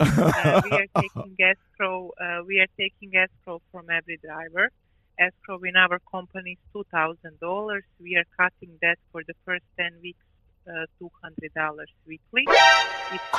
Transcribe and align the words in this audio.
Uh, 0.00 0.62
we 0.64 0.70
are 0.72 0.86
taking 1.00 1.36
escrow. 1.38 2.10
Uh, 2.20 2.42
we 2.46 2.58
are 2.60 2.66
taking 2.78 3.14
escrow 3.14 3.60
from 3.70 3.90
every 3.90 4.16
driver. 4.16 4.70
Escrow 5.18 5.60
in 5.64 5.76
our 5.76 5.98
company 6.10 6.52
is 6.52 6.58
two 6.72 6.84
thousand 6.90 7.38
dollars. 7.40 7.84
We 8.00 8.16
are 8.16 8.24
cutting 8.36 8.78
that 8.80 8.98
for 9.12 9.22
the 9.26 9.34
first 9.44 9.64
ten 9.78 9.92
weeks, 10.02 10.24
uh, 10.66 10.86
two 10.98 11.10
hundred 11.22 11.52
dollars 11.54 11.90
weekly. 12.06 12.44
It's 13.12 13.30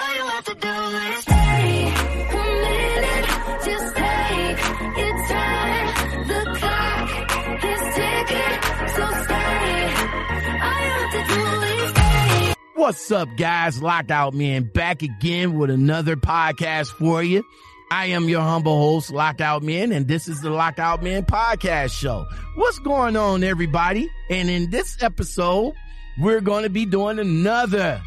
What's 12.81 13.11
up, 13.11 13.29
guys? 13.37 13.79
Lockout 13.79 14.33
Man 14.33 14.63
back 14.63 15.03
again 15.03 15.55
with 15.59 15.69
another 15.69 16.15
podcast 16.15 16.87
for 16.87 17.21
you. 17.21 17.43
I 17.91 18.07
am 18.07 18.27
your 18.27 18.41
humble 18.41 18.75
host, 18.75 19.11
Lockout 19.11 19.61
Man, 19.61 19.91
and 19.91 20.07
this 20.07 20.27
is 20.27 20.41
the 20.41 20.49
Lockout 20.49 21.03
Man 21.03 21.23
podcast 21.23 21.91
show. 21.91 22.25
What's 22.55 22.79
going 22.79 23.15
on, 23.15 23.43
everybody? 23.43 24.09
And 24.31 24.49
in 24.49 24.71
this 24.71 24.97
episode, 25.03 25.75
we're 26.19 26.41
going 26.41 26.63
to 26.63 26.71
be 26.71 26.87
doing 26.87 27.19
another 27.19 28.01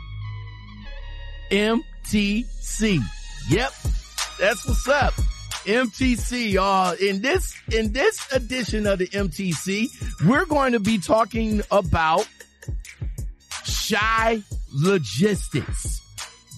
MTC. 1.53 3.01
Yep, 3.51 3.73
that's 4.41 4.67
what's 4.67 4.89
up. 4.89 5.15
MTC. 5.67 6.57
Uh, 6.57 6.97
in 6.97 7.23
this 7.23 7.55
in 7.73 7.93
this 7.93 8.27
edition 8.33 8.89
of 8.89 8.99
the 8.99 9.07
MTC, 9.07 9.87
we're 10.27 10.47
going 10.47 10.73
to 10.73 10.81
be 10.81 10.99
talking 10.99 11.63
about 11.71 12.27
Shy 13.65 14.43
Logistics. 14.73 16.01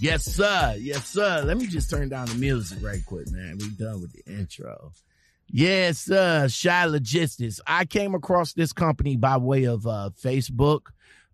Yes, 0.00 0.24
sir. 0.24 0.76
Yes, 0.78 1.06
sir. 1.06 1.42
Let 1.44 1.56
me 1.56 1.66
just 1.66 1.88
turn 1.88 2.08
down 2.08 2.26
the 2.26 2.34
music 2.34 2.78
right 2.82 3.04
quick, 3.06 3.30
man. 3.30 3.58
We 3.58 3.70
done 3.70 4.00
with 4.00 4.12
the 4.12 4.30
intro. 4.30 4.92
Yes, 5.48 5.98
sir. 5.98 6.48
Shy 6.48 6.84
Logistics. 6.84 7.60
I 7.66 7.84
came 7.84 8.14
across 8.14 8.52
this 8.52 8.72
company 8.72 9.16
by 9.16 9.36
way 9.38 9.64
of 9.64 9.86
uh, 9.86 10.10
Facebook. 10.22 10.88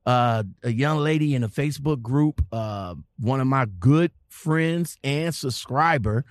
Uh, 0.04 0.42
a 0.64 0.72
young 0.72 0.98
lady 0.98 1.34
in 1.34 1.44
a 1.44 1.48
Facebook 1.48 2.02
group, 2.02 2.44
uh, 2.50 2.94
one 3.20 3.40
of 3.40 3.46
my 3.46 3.66
good 3.78 4.10
friends 4.28 4.98
and 5.04 5.32
subscriber, 5.32 6.24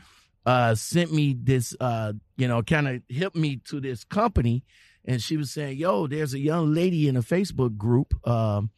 uh, 0.45 0.75
sent 0.75 1.13
me 1.13 1.37
this, 1.41 1.73
uh, 1.79 2.11
you 2.35 2.49
know, 2.49 2.61
kind 2.61 2.87
of 2.87 3.01
hit 3.07 3.33
me 3.33 3.61
to 3.65 3.79
this 3.79 4.03
company. 4.03 4.63
And 5.05 5.21
she 5.21 5.37
was 5.37 5.51
saying, 5.51 5.77
yo, 5.77 6.07
there's 6.07 6.33
a 6.33 6.39
young 6.39 6.73
lady 6.73 7.07
in 7.07 7.15
a 7.15 7.21
Facebook 7.21 7.77
group, 7.77 8.13
um, 8.27 8.71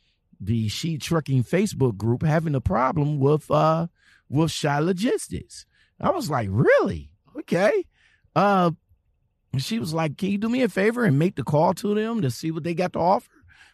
the 0.45 0.67
She 0.67 0.97
Trucking 0.97 1.43
Facebook 1.43 1.97
group, 1.97 2.23
having 2.23 2.55
a 2.55 2.61
problem 2.61 3.19
with, 3.19 3.49
uh, 3.49 3.87
with 4.29 4.51
Shy 4.51 4.79
Logistics. 4.79 5.65
I 5.99 6.11
was 6.11 6.29
like, 6.29 6.49
really? 6.51 7.11
Okay. 7.37 7.85
Uh, 8.35 8.71
she 9.57 9.79
was 9.79 9.93
like, 9.93 10.17
can 10.17 10.29
you 10.29 10.37
do 10.37 10.49
me 10.49 10.63
a 10.63 10.69
favor 10.69 11.03
and 11.03 11.19
make 11.19 11.35
the 11.35 11.43
call 11.43 11.73
to 11.75 11.93
them 11.93 12.21
to 12.21 12.31
see 12.31 12.51
what 12.51 12.63
they 12.63 12.73
got 12.73 12.93
to 12.93 12.99
offer? 12.99 13.29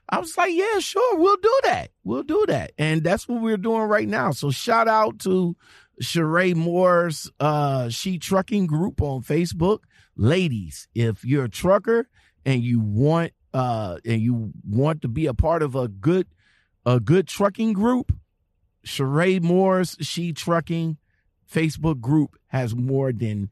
I 0.10 0.20
was 0.20 0.36
like, 0.38 0.54
yeah, 0.54 0.80
sure, 0.80 1.18
we'll 1.18 1.38
do 1.38 1.60
that. 1.66 1.92
We'll 2.04 2.24
do 2.24 2.46
that. 2.48 2.72
And 2.78 3.04
that's 3.04 3.28
what 3.28 3.42
we're 3.42 3.58
doing 3.58 3.84
right 3.84 4.08
now. 4.08 4.32
So 4.32 4.50
shout 4.50 4.88
out 4.88 5.20
to 5.20 5.56
Sheree 6.02 6.56
Moore's 6.56 7.30
uh 7.40 7.90
She 7.90 8.18
Trucking 8.18 8.68
group 8.68 9.02
on 9.02 9.22
Facebook. 9.22 9.80
Ladies, 10.16 10.88
if 10.96 11.24
you're 11.24 11.46
a 11.46 11.50
trucker 11.50 12.10
and 12.46 12.64
you 12.64 12.80
want 12.80 13.34
uh 13.54 13.98
and 14.04 14.22
you 14.22 14.52
want 14.68 15.04
to 15.04 15.08
be 15.08 15.28
a 15.28 15.34
part 15.34 15.62
of 15.62 15.76
a 15.76 15.88
good 15.88 16.28
a 16.86 17.00
good 17.00 17.28
trucking 17.28 17.74
group, 17.74 18.14
Sheree 18.86 19.42
Moore's 19.42 19.98
She 20.02 20.34
Trucking 20.34 20.98
Facebook 21.52 22.00
group 22.00 22.38
has 22.48 22.76
more 22.76 23.12
than 23.12 23.50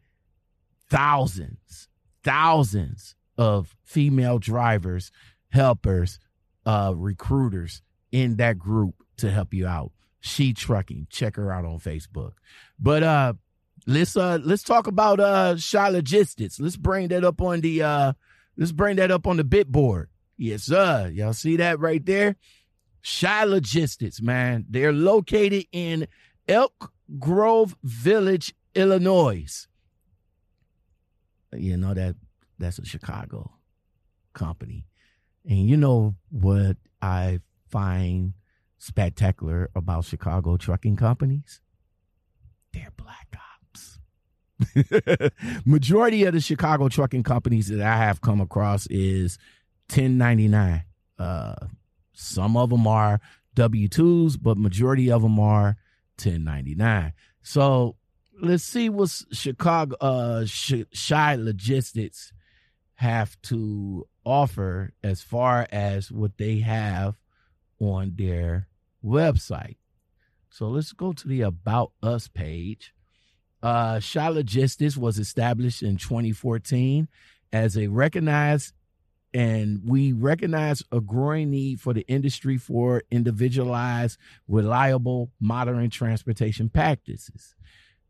thousands, 0.89 1.87
thousands 2.23 3.15
of 3.37 3.75
female 3.83 4.39
drivers, 4.39 5.11
helpers, 5.49 6.19
uh, 6.65 6.93
recruiters 6.95 7.81
in 8.11 8.37
that 8.37 8.57
group 8.57 8.95
to 9.17 9.31
help 9.31 9.53
you 9.53 9.67
out. 9.67 9.91
She 10.19 10.53
Trucking. 10.53 11.07
Check 11.09 11.35
her 11.35 11.51
out 11.51 11.65
on 11.65 11.79
Facebook. 11.79 12.33
But 12.79 13.03
uh 13.03 13.33
let's 13.85 14.17
uh 14.17 14.39
let's 14.43 14.63
talk 14.63 14.87
about 14.87 15.19
uh 15.19 15.57
Shy 15.57 15.89
Logistics. 15.89 16.59
Let's 16.59 16.77
bring 16.77 17.07
that 17.09 17.23
up 17.23 17.41
on 17.41 17.61
the 17.61 17.83
uh 17.83 18.13
let's 18.57 18.71
bring 18.71 18.97
that 18.97 19.11
up 19.11 19.27
on 19.27 19.37
the 19.37 19.43
bit 19.43 19.71
board. 19.71 20.09
Yes, 20.37 20.63
sir. 20.63 21.09
Y'all 21.13 21.33
see 21.33 21.57
that 21.57 21.79
right 21.79 22.05
there? 22.05 22.35
Shy 23.07 23.45
Logistics, 23.45 24.21
man. 24.21 24.65
They're 24.69 24.91
located 24.91 25.63
in 25.71 26.09
Elk 26.45 26.91
Grove 27.17 27.77
Village, 27.81 28.53
Illinois. 28.75 29.65
You 31.53 31.77
know 31.77 31.93
that 31.93 32.17
that's 32.59 32.79
a 32.79 32.85
Chicago 32.85 33.53
company. 34.33 34.87
And 35.45 35.69
you 35.69 35.77
know 35.77 36.15
what 36.31 36.75
I 37.01 37.39
find 37.69 38.33
spectacular 38.77 39.69
about 39.73 40.03
Chicago 40.03 40.57
trucking 40.57 40.97
companies? 40.97 41.61
They're 42.73 42.91
black 42.97 43.37
ops. 43.71 43.99
Majority 45.65 46.25
of 46.25 46.33
the 46.33 46.41
Chicago 46.41 46.89
trucking 46.89 47.23
companies 47.23 47.69
that 47.69 47.79
I 47.79 47.95
have 47.99 48.19
come 48.19 48.41
across 48.41 48.85
is 48.87 49.37
1099. 49.91 50.83
Uh, 51.17 51.55
some 52.19 52.57
of 52.57 52.71
them 52.71 52.87
are 52.87 53.21
W2s, 53.55 54.37
but 54.41 54.57
majority 54.57 55.11
of 55.11 55.21
them 55.21 55.39
are 55.39 55.77
1099. 56.21 57.13
So 57.43 57.95
let's 58.41 58.63
see 58.63 58.89
what 58.89 59.09
Chicago 59.31 59.95
uh 60.01 60.45
Sh- 60.45 60.89
Shy 60.91 61.35
Logistics 61.35 62.33
have 62.95 63.39
to 63.43 64.07
offer 64.25 64.93
as 65.03 65.21
far 65.21 65.67
as 65.71 66.11
what 66.11 66.37
they 66.37 66.59
have 66.59 67.15
on 67.79 68.13
their 68.15 68.67
website. 69.05 69.77
So 70.49 70.69
let's 70.69 70.93
go 70.93 71.13
to 71.13 71.27
the 71.27 71.41
About 71.41 71.91
Us 72.01 72.27
page. 72.27 72.95
Uh, 73.61 73.99
Shy 73.99 74.27
Logistics 74.27 74.97
was 74.97 75.19
established 75.19 75.83
in 75.83 75.97
2014 75.97 77.07
as 77.53 77.77
a 77.77 77.87
recognized 77.87 78.73
and 79.37 79.81
we 79.85 80.13
recognize 80.13 80.81
a 80.91 80.99
growing 80.99 81.51
need 81.51 81.79
for 81.79 81.93
the 81.93 82.01
industry 82.07 82.57
for 82.57 83.03
individualized, 83.11 84.17
reliable, 84.47 85.29
modern 85.39 85.91
transportation 85.91 86.69
practices. 86.69 87.53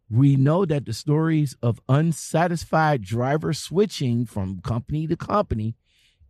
We 0.10 0.38
know 0.38 0.64
that 0.64 0.86
the 0.86 0.94
stories 0.94 1.54
of 1.62 1.82
unsatisfied 1.90 3.02
drivers 3.02 3.60
switching 3.60 4.26
from 4.26 4.62
company 4.62 5.06
to 5.08 5.18
company, 5.18 5.76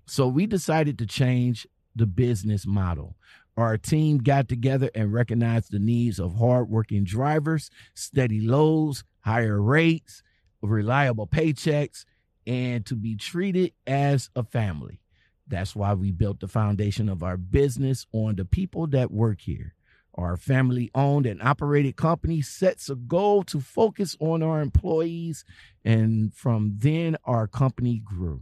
so 0.07 0.27
we 0.27 0.47
decided 0.47 0.97
to 0.97 1.05
change 1.05 1.67
the 1.95 2.07
business 2.07 2.65
model. 2.65 3.17
Our 3.55 3.77
team 3.77 4.17
got 4.17 4.49
together 4.49 4.89
and 4.95 5.13
recognized 5.13 5.71
the 5.71 5.77
needs 5.77 6.19
of 6.19 6.37
hardworking 6.39 7.03
drivers, 7.03 7.69
steady 7.93 8.41
loads, 8.41 9.03
higher 9.19 9.61
rates, 9.61 10.23
reliable 10.63 11.27
paychecks, 11.27 12.03
and 12.47 12.85
to 12.85 12.95
be 12.95 13.15
treated 13.15 13.73
as 13.85 14.29
a 14.35 14.43
family. 14.43 15.01
That's 15.47 15.75
why 15.75 15.93
we 15.93 16.11
built 16.11 16.39
the 16.39 16.47
foundation 16.47 17.09
of 17.09 17.21
our 17.21 17.37
business 17.37 18.05
on 18.11 18.35
the 18.35 18.45
people 18.45 18.87
that 18.87 19.11
work 19.11 19.41
here. 19.41 19.75
Our 20.15 20.35
family 20.35 20.89
owned 20.95 21.27
and 21.27 21.41
operated 21.43 21.95
company 21.95 22.41
sets 22.41 22.89
a 22.89 22.95
goal 22.95 23.43
to 23.43 23.59
focus 23.59 24.17
on 24.19 24.41
our 24.41 24.61
employees, 24.61 25.45
and 25.85 26.33
from 26.33 26.73
then 26.77 27.17
our 27.23 27.47
company 27.47 28.01
grew. 28.03 28.41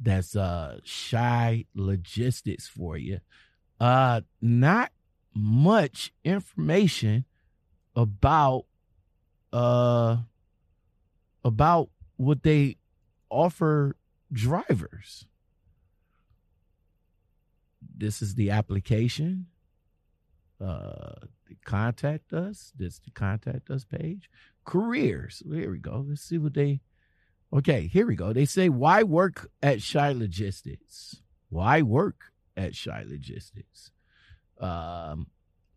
That's 0.00 0.34
uh 0.34 0.80
shy 0.84 1.66
logistics 1.74 2.66
for 2.66 2.96
you. 2.96 3.20
Uh 3.78 4.22
not 4.40 4.90
much 5.34 6.12
information 6.24 7.24
about 7.94 8.64
uh 9.52 10.18
about 11.44 11.90
what 12.16 12.42
they 12.42 12.76
offer 13.30 13.96
drivers. 14.32 15.26
This 17.96 18.22
is 18.22 18.34
the 18.34 18.50
application. 18.50 19.46
Uh, 20.60 21.14
contact 21.64 22.32
us. 22.32 22.72
This 22.76 22.94
is 22.94 23.00
the 23.00 23.10
contact 23.10 23.70
us 23.70 23.84
page. 23.84 24.30
Careers. 24.64 25.42
Here 25.48 25.70
we 25.70 25.78
go. 25.78 26.04
Let's 26.08 26.22
see 26.22 26.38
what 26.38 26.54
they. 26.54 26.80
Okay, 27.52 27.86
here 27.86 28.06
we 28.06 28.16
go. 28.16 28.32
They 28.32 28.46
say, 28.46 28.68
why 28.68 29.02
work 29.02 29.50
at 29.62 29.80
Shy 29.80 30.10
Logistics? 30.12 31.22
Why 31.50 31.82
work 31.82 32.32
at 32.56 32.74
Shy 32.74 33.04
Logistics? 33.06 33.90
Um, 34.58 35.28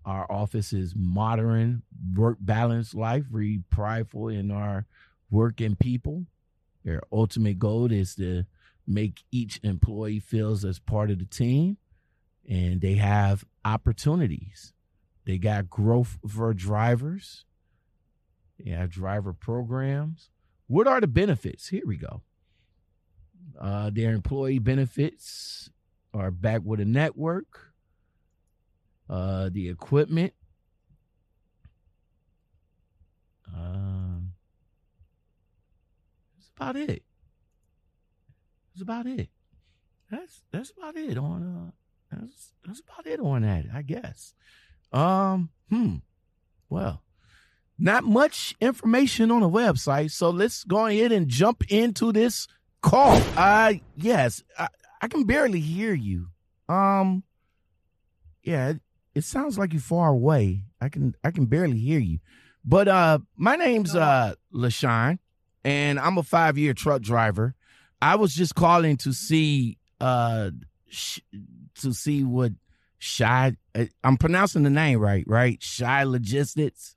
our 0.06 0.32
office 0.32 0.74
is 0.74 0.94
modern, 0.96 1.84
work 2.16 2.38
balanced 2.40 2.96
life. 2.96 3.26
We 3.30 3.60
prideful 3.70 4.30
in 4.30 4.50
our 4.50 4.86
work 5.30 5.62
and 5.62 5.78
people. 5.78 6.26
Their 6.84 7.02
ultimate 7.12 7.60
goal 7.60 7.92
is 7.92 8.16
to 8.16 8.46
make 8.86 9.24
each 9.32 9.60
employee 9.64 10.20
feels 10.20 10.64
as 10.64 10.80
part 10.80 11.12
of 11.12 11.20
the 11.20 11.26
team 11.26 11.78
and 12.50 12.80
they 12.80 12.96
have 12.96 13.44
opportunities 13.66 14.72
they 15.28 15.38
got 15.38 15.70
growth 15.70 16.18
for 16.26 16.54
drivers. 16.54 17.44
They 18.58 18.72
have 18.72 18.90
driver 18.90 19.34
programs. 19.34 20.30
What 20.68 20.88
are 20.88 21.02
the 21.02 21.08
benefits? 21.08 21.68
Here 21.68 21.84
we 21.86 21.98
go. 21.98 22.22
Uh, 23.60 23.90
their 23.90 24.14
employee 24.14 24.60
benefits 24.60 25.70
are 26.14 26.32
back 26.32 26.62
with 26.64 26.80
a 26.80 26.86
network. 26.86 27.74
Uh, 29.10 29.50
the 29.52 29.68
equipment. 29.68 30.34
That's 33.54 33.97
about 36.58 36.76
it. 36.76 37.04
That's 38.74 38.82
about 38.82 39.06
it. 39.06 39.30
That's 40.10 40.42
that's 40.52 40.72
about 40.78 40.96
it 40.96 41.18
on 41.18 41.44
uh 41.44 41.72
that's 42.12 42.54
that's 42.66 42.80
about 42.82 43.06
it 43.06 43.20
on 43.20 43.42
that, 43.44 43.66
I 43.74 43.82
guess. 43.82 44.34
Um, 44.94 45.50
hmm. 45.70 45.96
Well, 46.70 47.04
not 47.78 48.04
much 48.04 48.56
information 48.62 49.32
on 49.32 49.42
the 49.42 49.50
website, 49.50 50.12
so 50.12 50.30
let's 50.30 50.64
go 50.64 50.86
ahead 50.88 51.12
and 51.12 51.28
jump 51.28 51.64
into 51.70 52.12
this 52.12 52.48
call. 52.82 53.22
Uh 53.36 53.74
yes, 53.96 54.44
I, 54.58 54.70
I 55.02 55.08
can 55.08 55.26
barely 55.26 55.60
hear 55.60 55.94
you. 55.94 56.28
Um 56.70 57.24
yeah, 58.44 58.70
it, 58.70 58.82
it 59.14 59.24
sounds 59.26 59.58
like 59.60 59.74
you're 59.74 59.82
far 59.82 60.10
away. 60.10 60.64
I 60.80 60.90
can 60.90 61.14
I 61.24 61.32
can 61.32 61.46
barely 61.46 61.78
hear 61.78 62.00
you. 62.00 62.20
But 62.64 62.88
uh 62.88 63.20
my 63.36 63.56
name's 63.56 63.96
uh 63.96 64.36
LaShawn 64.54 65.20
and 65.68 66.00
I'm 66.00 66.18
a 66.18 66.24
5-year 66.24 66.74
truck 66.74 67.02
driver. 67.02 67.54
I 68.02 68.16
was 68.16 68.34
just 68.34 68.56
calling 68.56 68.96
to 68.98 69.12
see 69.12 69.78
uh 70.00 70.52
sh- 70.88 71.20
to 71.82 71.94
see 71.94 72.24
what 72.24 72.54
Shy 73.00 73.58
uh, 73.76 73.86
I'm 74.04 74.18
pronouncing 74.18 74.64
the 74.64 74.70
name 74.70 75.00
right, 75.00 75.26
right? 75.28 75.62
Shy 75.62 76.04
Logistics. 76.04 76.96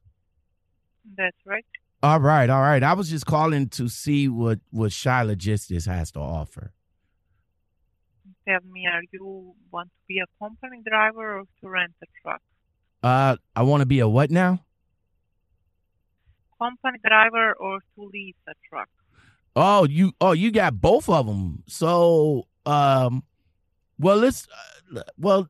That's 1.17 1.37
right. 1.45 1.65
All 2.03 2.21
right, 2.21 2.49
all 2.49 2.61
right. 2.61 2.83
I 2.83 2.93
was 2.93 3.11
just 3.11 3.27
calling 3.27 3.69
to 3.71 3.89
see 3.89 4.29
what 4.29 4.61
what 4.71 4.93
Shy 4.93 5.23
Logistics 5.23 5.87
has 5.87 6.13
to 6.13 6.21
offer. 6.21 6.73
Tell 8.47 8.61
me, 8.71 8.87
are 8.87 9.03
you 9.13 9.55
want 9.73 9.89
to 9.89 10.01
be 10.07 10.21
a 10.21 10.27
company 10.39 10.81
driver 10.87 11.41
or 11.41 11.45
to 11.61 11.69
rent 11.69 11.93
a 12.03 12.07
truck? 12.23 12.41
Uh 13.03 13.37
I 13.57 13.63
want 13.63 13.81
to 13.81 13.87
be 13.87 13.99
a 13.99 14.09
what 14.09 14.31
now? 14.31 14.65
Company 16.61 16.99
driver 17.07 17.55
or 17.55 17.81
to 17.97 18.11
lease 18.13 18.35
a 18.49 18.53
truck? 18.69 18.89
Oh, 19.57 19.85
you 19.85 20.13
oh 20.21 20.33
you 20.33 20.53
got 20.53 20.81
both 20.81 21.09
of 21.09 21.27
them. 21.27 21.63
So, 21.67 22.47
um 22.67 23.23
well, 23.99 24.17
let's 24.17 24.47
uh, 24.97 25.03
well 25.19 25.49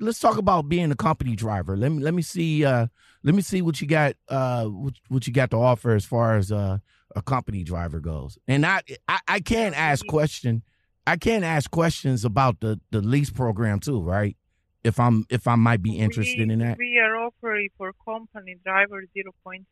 let's 0.00 0.20
talk 0.20 0.38
about 0.38 0.68
being 0.68 0.90
a 0.90 0.96
company 0.96 1.36
driver. 1.36 1.76
Let 1.76 1.92
me 1.92 2.02
let 2.02 2.14
me 2.14 2.22
see 2.22 2.64
uh 2.64 2.88
let 3.22 3.34
me 3.34 3.42
see 3.42 3.62
what 3.62 3.80
you 3.80 3.86
got 3.86 4.14
uh 4.28 4.66
what, 4.66 4.94
what 5.08 5.26
you 5.26 5.32
got 5.32 5.50
to 5.50 5.56
offer 5.56 5.94
as 5.94 6.04
far 6.04 6.36
as 6.36 6.52
uh 6.52 6.78
a 7.16 7.22
company 7.22 7.64
driver 7.64 8.00
goes. 8.00 8.38
And 8.46 8.66
I 8.66 8.82
I, 9.06 9.20
I 9.26 9.40
can 9.40 9.74
ask 9.74 10.06
question 10.06 10.62
I 11.06 11.16
can't 11.16 11.44
ask 11.44 11.70
questions 11.70 12.24
about 12.24 12.60
the 12.60 12.80
the 12.90 13.00
lease 13.00 13.30
program 13.30 13.80
too, 13.80 14.00
right? 14.02 14.36
If 14.84 15.00
I'm 15.00 15.26
if 15.28 15.46
I 15.46 15.56
might 15.56 15.82
be 15.82 15.98
interested 15.98 16.46
we, 16.48 16.52
in 16.52 16.58
that. 16.60 16.78
We 16.78 16.98
are 16.98 17.16
offering 17.16 17.68
for 17.76 17.92
company 18.04 18.56
driver 18.64 19.02
0.50 19.16 19.64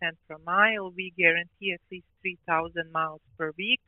cent 0.00 0.16
per 0.28 0.36
mile. 0.46 0.92
We 0.96 1.12
guarantee 1.18 1.72
at 1.72 1.80
least 1.90 2.06
3,000 2.22 2.92
miles 2.92 3.20
per 3.36 3.52
week. 3.58 3.80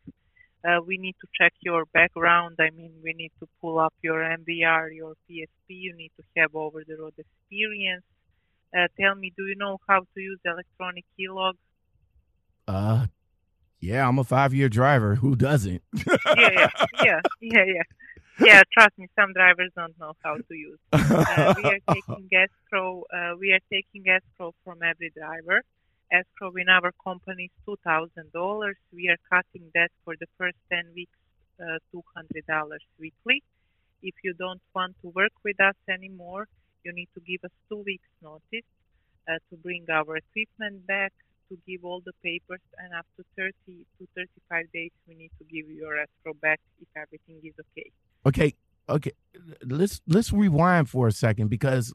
Uh, 0.66 0.80
we 0.84 0.98
need 0.98 1.14
to 1.20 1.28
check 1.38 1.52
your 1.60 1.84
background. 1.86 2.56
I 2.58 2.70
mean, 2.70 2.92
we 3.02 3.12
need 3.12 3.30
to 3.38 3.46
pull 3.60 3.78
up 3.78 3.94
your 4.02 4.20
MVR, 4.20 4.94
your 4.94 5.14
PSP. 5.30 5.68
You 5.68 5.94
need 5.94 6.10
to 6.16 6.24
have 6.36 6.56
over 6.56 6.82
the 6.86 6.96
road 6.96 7.14
experience. 7.16 8.04
Uh, 8.76 8.88
tell 9.00 9.14
me, 9.14 9.32
do 9.36 9.44
you 9.44 9.54
know 9.56 9.78
how 9.88 10.00
to 10.00 10.20
use 10.20 10.40
electronic 10.44 11.04
key 11.16 11.28
log? 11.28 11.56
Uh 12.66 13.06
yeah, 13.80 14.08
I'm 14.08 14.18
a 14.18 14.24
5-year 14.24 14.68
driver. 14.68 15.14
Who 15.16 15.36
doesn't? 15.36 15.82
yeah, 16.06 16.10
yeah, 16.36 16.68
yeah, 17.04 17.20
yeah, 17.40 17.64
yeah. 17.64 17.82
Yeah, 18.38 18.62
trust 18.72 18.98
me, 18.98 19.08
some 19.18 19.32
drivers 19.32 19.72
don't 19.76 19.98
know 19.98 20.12
how 20.24 20.36
to 20.36 20.54
use. 20.54 20.78
Uh, 21.28 21.46
we 21.56 21.70
are 21.70 21.80
taking 21.92 22.28
escrow. 22.32 23.02
Uh, 23.12 23.34
we 23.38 23.52
are 23.52 23.64
taking 23.72 24.04
escrow 24.08 24.54
from 24.64 24.78
every 24.82 25.10
driver. 25.10 25.62
Escrow 26.12 26.52
in 26.56 26.68
our 26.68 26.92
company 27.02 27.44
is 27.50 27.56
two 27.66 27.76
thousand 27.84 28.32
dollars. 28.32 28.76
We 28.92 29.08
are 29.08 29.18
cutting 29.30 29.70
that 29.74 29.90
for 30.04 30.14
the 30.20 30.26
first 30.38 30.56
ten 30.72 30.84
weeks, 30.94 31.18
uh, 31.60 31.78
two 31.92 32.02
hundred 32.16 32.44
dollars 32.46 32.82
weekly. 32.98 33.42
If 34.02 34.14
you 34.24 34.34
don't 34.34 34.62
want 34.74 34.96
to 35.02 35.08
work 35.10 35.32
with 35.44 35.60
us 35.60 35.76
anymore, 35.88 36.46
you 36.84 36.92
need 36.92 37.08
to 37.14 37.20
give 37.20 37.42
us 37.44 37.52
two 37.68 37.82
weeks 37.84 38.08
notice 38.22 38.68
uh, 39.28 39.38
to 39.50 39.56
bring 39.56 39.84
our 39.90 40.16
equipment 40.16 40.86
back, 40.86 41.12
to 41.48 41.58
give 41.66 41.84
all 41.84 42.02
the 42.04 42.12
papers, 42.22 42.60
and 42.78 42.92
after 42.94 43.24
30 43.36 43.52
to 43.98 44.08
35 44.16 44.64
days, 44.72 44.90
we 45.08 45.14
need 45.14 45.30
to 45.38 45.44
give 45.44 45.68
your 45.70 45.96
escrow 45.98 46.34
back 46.40 46.60
if 46.80 46.88
everything 46.96 47.40
is 47.44 47.54
okay. 47.60 47.90
Okay, 48.26 48.54
okay. 48.88 49.12
Let's 49.64 50.00
let's 50.06 50.32
rewind 50.32 50.88
for 50.88 51.08
a 51.08 51.12
second 51.12 51.48
because, 51.48 51.92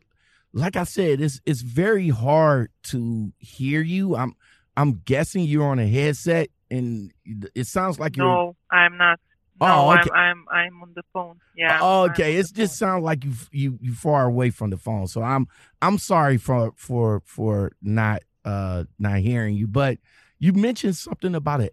like 0.53 0.75
I 0.75 0.83
said, 0.83 1.21
it's 1.21 1.41
it's 1.45 1.61
very 1.61 2.09
hard 2.09 2.71
to 2.83 3.33
hear 3.39 3.81
you. 3.81 4.15
I'm 4.15 4.35
I'm 4.77 5.01
guessing 5.05 5.43
you're 5.43 5.67
on 5.67 5.79
a 5.79 5.87
headset, 5.87 6.49
and 6.69 7.11
it 7.25 7.67
sounds 7.67 7.99
like 7.99 8.17
you're. 8.17 8.25
No, 8.25 8.55
I'm 8.71 8.97
not. 8.97 9.19
Oh, 9.59 9.67
no, 9.67 9.73
Oh, 9.73 9.91
okay. 9.99 10.09
I'm, 10.11 10.45
I'm 10.49 10.73
I'm 10.75 10.81
on 10.81 10.93
the 10.95 11.03
phone. 11.13 11.39
Yeah. 11.55 11.79
Oh, 11.81 12.05
okay, 12.05 12.35
it's 12.35 12.51
just 12.51 12.77
sounds 12.77 13.03
like 13.03 13.23
you 13.23 13.33
you 13.51 13.77
you 13.81 13.93
far 13.93 14.25
away 14.25 14.49
from 14.49 14.71
the 14.71 14.77
phone. 14.77 15.07
So 15.07 15.21
I'm 15.21 15.47
I'm 15.81 15.97
sorry 15.97 16.37
for 16.37 16.73
for 16.77 17.21
for 17.25 17.73
not 17.81 18.23
uh 18.45 18.85
not 18.99 19.19
hearing 19.19 19.55
you. 19.55 19.67
But 19.67 19.99
you 20.39 20.53
mentioned 20.53 20.95
something 20.97 21.35
about 21.35 21.61
a, 21.61 21.71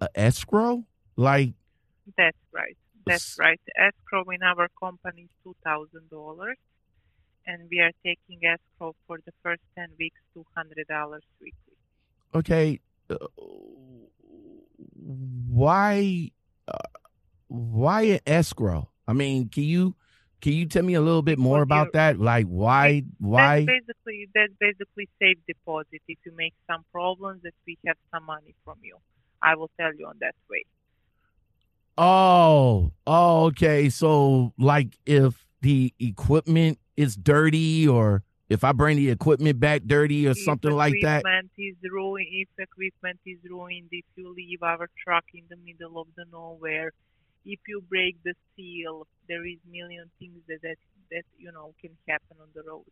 a 0.00 0.08
escrow, 0.14 0.86
like 1.16 1.54
That's 2.16 2.36
right. 2.52 2.76
That's 3.06 3.38
right. 3.38 3.60
Escrow 3.76 4.24
in 4.30 4.42
our 4.42 4.68
company 4.78 5.22
is 5.22 5.30
two 5.42 5.54
thousand 5.64 6.10
dollars, 6.10 6.56
and 7.46 7.68
we 7.70 7.80
are 7.80 7.92
taking 8.04 8.44
escrow 8.44 8.94
for 9.06 9.18
the 9.26 9.32
first 9.42 9.62
ten 9.76 9.88
weeks, 9.98 10.20
two 10.34 10.44
hundred 10.56 10.86
dollars 10.88 11.24
weekly. 11.40 11.76
okay, 12.34 12.80
uh, 13.10 13.16
why 14.94 16.30
uh, 16.68 16.78
why 17.48 18.02
an 18.02 18.20
escrow? 18.26 18.90
I 19.06 19.12
mean, 19.12 19.48
can 19.48 19.64
you 19.64 19.96
can 20.40 20.52
you 20.52 20.66
tell 20.66 20.82
me 20.82 20.94
a 20.94 21.00
little 21.00 21.22
bit 21.22 21.38
more 21.38 21.64
Because 21.64 21.82
about 21.82 21.92
that? 21.92 22.18
Like 22.18 22.46
why 22.46 23.04
why? 23.18 23.66
That's 23.66 23.78
basically 23.78 24.28
that's 24.34 24.52
basically 24.58 25.08
safe 25.20 25.38
deposit. 25.46 26.00
If 26.08 26.18
you 26.24 26.32
make 26.36 26.54
some 26.70 26.84
problems, 26.92 27.42
that 27.42 27.54
we 27.66 27.78
have 27.86 27.96
some 28.12 28.24
money 28.24 28.54
from 28.64 28.78
you. 28.82 28.96
I 29.42 29.54
will 29.54 29.70
tell 29.78 29.94
you 29.94 30.06
on 30.06 30.16
that 30.20 30.34
way. 30.50 30.64
Oh, 31.96 32.92
oh, 33.06 33.44
okay. 33.46 33.90
So, 33.90 34.52
like, 34.58 34.96
if 35.04 35.46
the 35.60 35.92
equipment 35.98 36.78
is 36.96 37.16
dirty, 37.16 37.86
or 37.86 38.22
if 38.48 38.64
I 38.64 38.72
bring 38.72 38.96
the 38.96 39.10
equipment 39.10 39.60
back 39.60 39.82
dirty, 39.84 40.26
or 40.26 40.34
something 40.34 40.70
like 40.70 40.94
that. 41.02 41.20
equipment 41.20 41.50
is 41.58 41.76
ruined, 41.90 42.26
if 42.30 42.48
equipment 42.58 43.20
is 43.26 43.38
ruined, 43.48 43.88
if 43.90 44.04
you 44.16 44.32
leave 44.34 44.62
our 44.62 44.88
truck 45.04 45.24
in 45.34 45.42
the 45.50 45.56
middle 45.56 46.00
of 46.00 46.06
the 46.16 46.24
nowhere, 46.32 46.92
if 47.44 47.60
you 47.68 47.82
break 47.88 48.16
the 48.24 48.34
seal, 48.56 49.06
there 49.28 49.46
is 49.46 49.58
million 49.70 50.10
things 50.18 50.40
that 50.48 50.62
that, 50.62 50.76
that 51.10 51.24
you 51.38 51.52
know 51.52 51.74
can 51.80 51.90
happen 52.08 52.36
on 52.40 52.48
the 52.54 52.62
road. 52.68 52.84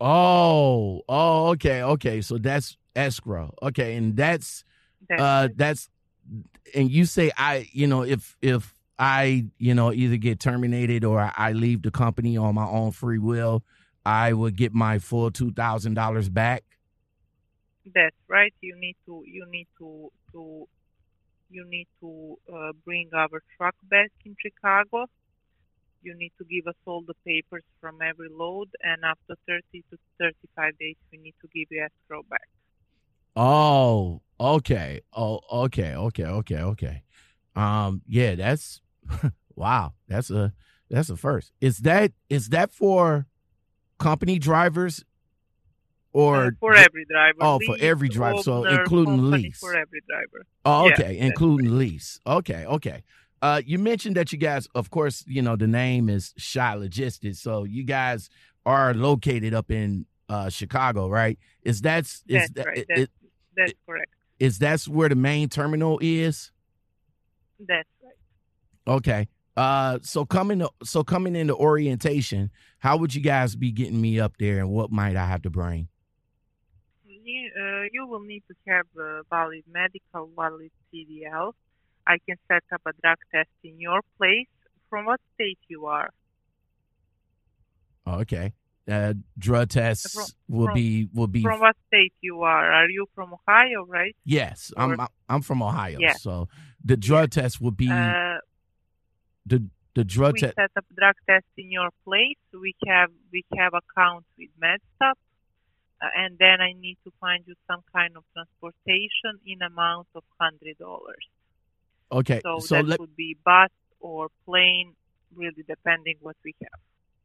Oh, 0.00 1.02
oh, 1.08 1.48
okay, 1.50 1.82
okay. 1.82 2.20
So 2.20 2.38
that's 2.38 2.76
escrow. 2.96 3.54
Okay, 3.62 3.96
and 3.96 4.16
that's 4.16 4.64
That's 5.08 5.22
uh 5.22 5.48
that's 5.56 5.88
and 6.74 6.90
you 6.90 7.04
say 7.04 7.30
I, 7.36 7.68
you 7.72 7.86
know, 7.86 8.02
if 8.02 8.36
if 8.40 8.74
I, 8.98 9.46
you 9.58 9.74
know, 9.74 9.92
either 9.92 10.16
get 10.16 10.38
terminated 10.38 11.04
or 11.04 11.20
I, 11.20 11.32
I 11.36 11.52
leave 11.52 11.82
the 11.82 11.90
company 11.90 12.36
on 12.36 12.54
my 12.54 12.66
own 12.66 12.92
free 12.92 13.18
will, 13.18 13.64
I 14.04 14.32
would 14.32 14.56
get 14.56 14.72
my 14.72 14.98
full 14.98 15.30
two 15.30 15.52
thousand 15.52 15.94
dollars 15.94 16.28
back. 16.28 16.64
That's 17.94 18.16
right. 18.28 18.54
You 18.60 18.76
need 18.76 18.96
to 19.06 19.24
you 19.26 19.46
need 19.50 19.66
to 19.78 20.10
to 20.32 20.68
you 21.52 21.64
need 21.68 21.86
to 22.00 22.38
uh, 22.52 22.72
bring 22.84 23.10
our 23.14 23.42
truck 23.56 23.74
back 23.84 24.10
in 24.24 24.34
Chicago. 24.40 25.06
You 26.02 26.14
need 26.16 26.32
to 26.38 26.44
give 26.44 26.66
us 26.66 26.74
all 26.86 27.02
the 27.06 27.14
papers 27.24 27.62
from 27.80 27.98
every 28.02 28.28
load, 28.28 28.68
and 28.82 29.04
after 29.04 29.36
30 29.46 29.84
to 29.90 29.98
35 30.18 30.78
days, 30.78 30.96
we 31.12 31.18
need 31.18 31.34
to 31.42 31.48
give 31.54 31.68
you 31.70 31.84
escrow 31.84 32.22
back. 32.28 32.48
Oh, 33.36 34.22
okay. 34.40 35.00
Oh, 35.14 35.40
okay, 35.50 35.94
okay, 35.94 36.24
okay, 36.24 36.58
okay. 36.58 37.02
Um, 37.54 38.02
yeah, 38.06 38.34
that's 38.34 38.80
wow. 39.54 39.94
That's 40.08 40.30
a 40.30 40.52
that's 40.90 41.10
a 41.10 41.16
first. 41.16 41.52
Is 41.60 41.78
that 41.78 42.12
is 42.28 42.48
that 42.48 42.72
for 42.72 43.26
company 43.98 44.38
drivers 44.38 45.04
or 46.12 46.36
Uh, 46.46 46.50
for 46.60 46.74
every 46.74 47.04
driver. 47.06 47.38
oh, 47.40 47.58
for 47.66 47.76
every 47.80 48.08
driver, 48.08 48.42
so 48.42 48.64
including 48.64 49.30
lease. 49.30 49.58
For 49.58 49.74
every 49.74 50.00
driver. 50.08 50.46
Oh, 50.64 50.86
okay, 50.92 51.14
that's 51.18 51.26
including 51.26 51.78
lease. 51.78 52.18
Okay, 52.26 52.64
okay. 52.66 53.02
Uh, 53.40 53.60
you 53.66 53.78
mentioned 53.78 54.14
that 54.16 54.32
you 54.32 54.38
guys, 54.38 54.68
of 54.74 54.90
course, 54.90 55.24
you 55.26 55.42
know 55.42 55.56
the 55.56 55.66
name 55.66 56.08
is 56.08 56.32
Shy 56.36 56.74
Logistics, 56.74 57.40
so 57.40 57.64
you 57.64 57.82
guys 57.84 58.28
are 58.64 58.94
located 58.94 59.52
up 59.54 59.70
in 59.70 60.06
uh, 60.28 60.48
Chicago, 60.48 61.08
right? 61.08 61.38
Is 61.62 61.80
that's 61.82 62.22
is 62.28 62.42
That's 62.42 62.50
that 62.52 62.66
right. 62.66 62.84
That's, 62.88 63.00
it- 63.02 63.10
that's 63.56 63.72
correct. 63.86 64.10
is 64.38 64.58
that's 64.58 64.86
where 64.88 65.08
the 65.08 65.16
main 65.16 65.48
terminal 65.48 65.98
is? 66.00 66.52
That's 67.58 67.88
right. 68.02 68.94
Okay. 68.96 69.28
Uh, 69.56 69.98
so 70.02 70.24
coming 70.24 70.60
to, 70.60 70.70
so 70.82 71.04
coming 71.04 71.36
into 71.36 71.54
orientation, 71.54 72.50
how 72.78 72.96
would 72.96 73.14
you 73.14 73.20
guys 73.20 73.54
be 73.54 73.70
getting 73.70 74.00
me 74.00 74.18
up 74.18 74.36
there, 74.38 74.58
and 74.60 74.70
what 74.70 74.90
might 74.90 75.16
I 75.16 75.26
have 75.26 75.42
to 75.42 75.50
bring? 75.50 75.88
You, 77.32 77.50
uh, 77.62 77.82
you 77.92 78.06
will 78.06 78.20
need 78.32 78.42
to 78.50 78.54
have 78.68 78.86
a 78.98 79.22
valid 79.30 79.64
medical, 79.80 80.28
valid 80.36 80.70
CDL. 80.92 81.52
I 82.06 82.18
can 82.26 82.36
set 82.48 82.64
up 82.74 82.82
a 82.86 82.92
drug 83.00 83.18
test 83.32 83.48
in 83.64 83.80
your 83.80 84.00
place. 84.18 84.48
From 84.90 85.06
what 85.06 85.20
state 85.34 85.58
you 85.68 85.86
are? 85.86 86.10
Oh, 88.06 88.18
okay. 88.20 88.52
Uh, 88.90 89.14
drug 89.38 89.68
tests 89.68 90.12
From- 90.12 90.56
will 90.56 90.66
from- 90.66 90.74
be 90.74 91.08
will 91.14 91.28
be 91.28 91.42
From 91.42 91.60
what 91.60 91.76
state 91.86 92.12
you 92.20 92.42
are? 92.42 92.72
Are 92.72 92.90
you 92.90 93.06
from 93.14 93.32
Ohio, 93.32 93.86
right? 93.86 94.14
yes. 94.24 94.72
I'm 94.76 94.98
I'm 95.28 95.40
from 95.42 95.62
Ohio, 95.62 95.98
Yeah. 96.00 96.14
so 96.14 96.48
the 96.84 96.96
drug 96.96 97.30
test 97.30 97.60
will 97.60 97.70
be 97.86 97.88
Uh, 97.90 98.38
the 99.46 99.58
the 99.94 100.04
drug 100.04 100.34
test. 100.36 100.42
we 100.56 100.62
test. 100.62 100.72
set 100.74 100.76
up 100.76 100.84
drug 100.98 101.14
test 101.28 101.46
in 101.56 101.70
your 101.70 101.90
place. 102.04 102.36
We 102.52 102.74
have 102.88 103.10
we 103.32 103.44
have 103.56 103.72
account 103.82 104.26
with 104.36 104.50
MedStop, 104.60 105.12
uh, 105.12 105.14
and 106.16 106.36
then 106.38 106.60
I 106.60 106.72
need 106.72 106.98
to 107.04 107.12
find 107.20 107.44
you 107.46 107.54
some 107.70 107.80
kind 107.94 108.16
of 108.16 108.24
transportation 108.34 109.38
in 109.46 109.62
amount 109.62 110.08
of 110.14 110.24
hundred 110.40 110.78
dollars. 110.78 111.26
Okay, 112.10 112.40
So, 112.42 112.58
so 112.60 112.74
that 112.76 112.86
let 112.86 113.00
would 113.00 113.16
be 113.16 113.36
bus 113.44 113.70
or 114.00 114.28
plane, 114.44 114.94
really 115.34 115.62
depending 115.66 116.16
what 116.20 116.36
we 116.44 116.54
have. 116.62 116.80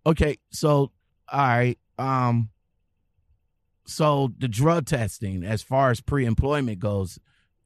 okay, 0.05 0.37
so 0.51 0.91
all 1.29 1.39
right. 1.47 1.77
Um, 1.97 2.49
so 3.85 4.31
the 4.37 4.47
drug 4.47 4.85
testing, 4.85 5.43
as 5.43 5.61
far 5.61 5.91
as 5.91 6.01
pre-employment 6.01 6.79
goes, 6.79 7.19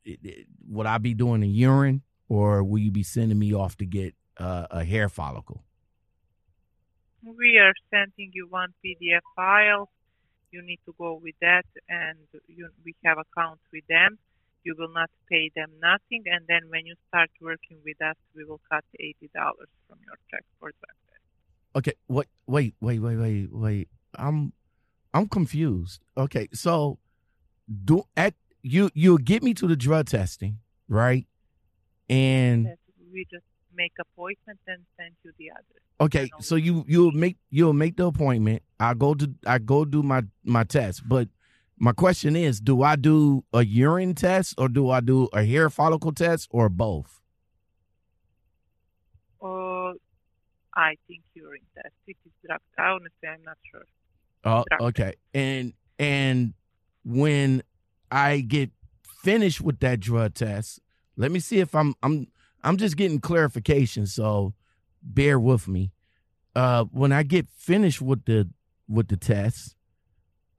it, 0.04 0.20
it- 0.24 0.48
would 0.68 0.86
I 0.88 0.98
be 1.00 1.14
doing 1.14 1.44
a 1.44 1.48
urine, 1.48 2.02
or 2.30 2.64
will 2.64 2.80
you 2.80 2.92
be 2.92 3.04
sending 3.04 3.38
me 3.38 3.54
off 3.54 3.76
to 3.78 3.86
get 3.86 4.16
uh, 4.38 4.68
a 4.72 4.86
hair 4.86 5.10
follicle? 5.10 5.64
We 7.24 7.58
are 7.58 7.74
sending 7.94 8.32
you 8.34 8.48
one 8.50 8.74
PDF 8.84 9.20
file. 9.36 9.90
You 10.52 10.62
need 10.62 10.80
to 10.86 10.94
go 10.98 11.20
with 11.22 11.36
that, 11.42 11.66
and 11.90 12.18
you, 12.48 12.70
we 12.84 12.94
have 13.06 13.18
accounts 13.18 13.64
with 13.72 13.86
them. 13.88 14.18
You 14.64 14.76
will 14.78 14.92
not 14.94 15.10
pay 15.30 15.50
them 15.56 15.72
nothing, 15.82 16.24
and 16.26 16.46
then 16.48 16.70
when 16.70 16.86
you 16.86 16.96
start 17.08 17.30
working 17.42 17.78
with 17.84 18.02
us, 18.02 18.16
we 18.36 18.44
will 18.44 18.62
cut 18.72 18.84
eighty 19.00 19.30
dollars 19.34 19.70
from 19.88 19.98
your 20.06 20.18
check 20.30 20.44
for 20.60 20.70
test. 20.72 21.02
Okay, 21.76 21.94
wait, 22.08 22.28
wait, 22.48 22.76
wait, 22.82 23.00
wait, 23.00 23.16
wait, 23.16 23.50
wait. 23.52 23.88
I'm 24.16 24.54
I'm 25.14 25.28
confused. 25.28 26.02
Okay, 26.18 26.48
so 26.54 27.00
do 27.86 28.04
at 28.18 28.34
you 28.62 28.90
you'll 28.94 29.18
get 29.18 29.44
me 29.44 29.54
to 29.56 29.68
the 29.68 29.76
drug 29.76 30.08
testing, 30.08 30.60
right? 30.88 31.26
And 32.10 32.66
That 32.66 32.78
we 33.12 33.26
just 33.32 33.46
make 33.76 33.94
appointment 34.00 34.60
and 34.68 34.82
send 34.98 35.12
you 35.24 35.32
the 35.38 35.50
address. 35.50 35.84
okay, 36.00 36.30
No. 36.32 36.40
so 36.42 36.56
you 36.56 36.84
you'll 36.88 37.12
make 37.12 37.38
you'll 37.50 37.74
make 37.74 37.98
the 37.98 38.06
appointment. 38.08 38.64
I 38.80 38.94
go 38.94 39.14
to 39.14 39.34
I 39.46 39.58
go 39.60 39.86
do 39.86 40.04
my 40.04 40.24
my 40.44 40.64
test, 40.64 41.08
but 41.08 41.28
my 41.78 41.92
question 41.94 42.36
is, 42.36 42.60
do 42.62 42.84
I 42.84 42.96
do 42.96 43.44
a 43.54 43.66
urine 43.66 44.14
test 44.14 44.54
or 44.58 44.70
do 44.70 44.90
I 44.92 45.00
do 45.00 45.30
a 45.34 45.44
hair 45.44 45.70
follicle 45.70 46.12
test 46.12 46.48
or 46.52 46.70
both? 46.70 47.20
Uh, 49.42 49.94
I 50.76 50.96
think 51.08 51.22
urine 51.34 51.62
test. 51.76 51.94
If 52.08 52.18
it's 52.26 52.36
drug, 52.46 52.60
honestly, 52.78 53.28
I'm 53.28 53.44
not 53.44 53.58
sure. 53.72 53.84
Oh, 54.44 54.64
Drug 54.70 54.82
okay. 54.90 55.14
And 55.34 55.74
and 55.98 56.54
when 57.04 57.64
I 58.12 58.42
get 58.42 58.72
finished 59.24 59.62
with 59.62 59.80
that 59.80 60.00
drug 60.00 60.34
test, 60.36 60.80
let 61.18 61.32
me 61.32 61.40
see 61.40 61.60
if 61.60 61.74
I'm 61.76 61.96
I'm 62.04 62.28
I'm 62.64 62.78
just 62.78 62.98
getting 62.98 63.20
clarification, 63.20 64.06
so 64.06 64.54
bear 65.02 65.40
with 65.40 65.68
me. 65.68 65.92
Uh 66.56 66.86
when 66.86 67.12
I 67.12 67.24
get 67.24 67.48
finished 67.50 68.02
with 68.02 68.26
the 68.26 68.50
with 68.88 69.08
the 69.08 69.18
test, 69.18 69.76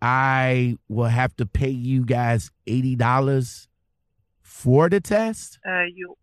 I 0.01 0.79
will 0.89 1.07
have 1.07 1.37
to 1.37 1.47
pay 1.47 1.71
you 1.71 2.05
guys 2.05 2.51
eighty 2.67 2.97
dollars 2.97 3.69
for 4.41 4.89
the 4.89 5.01
test. 5.01 5.59
Uh, 5.67 5.85
you 5.95 6.17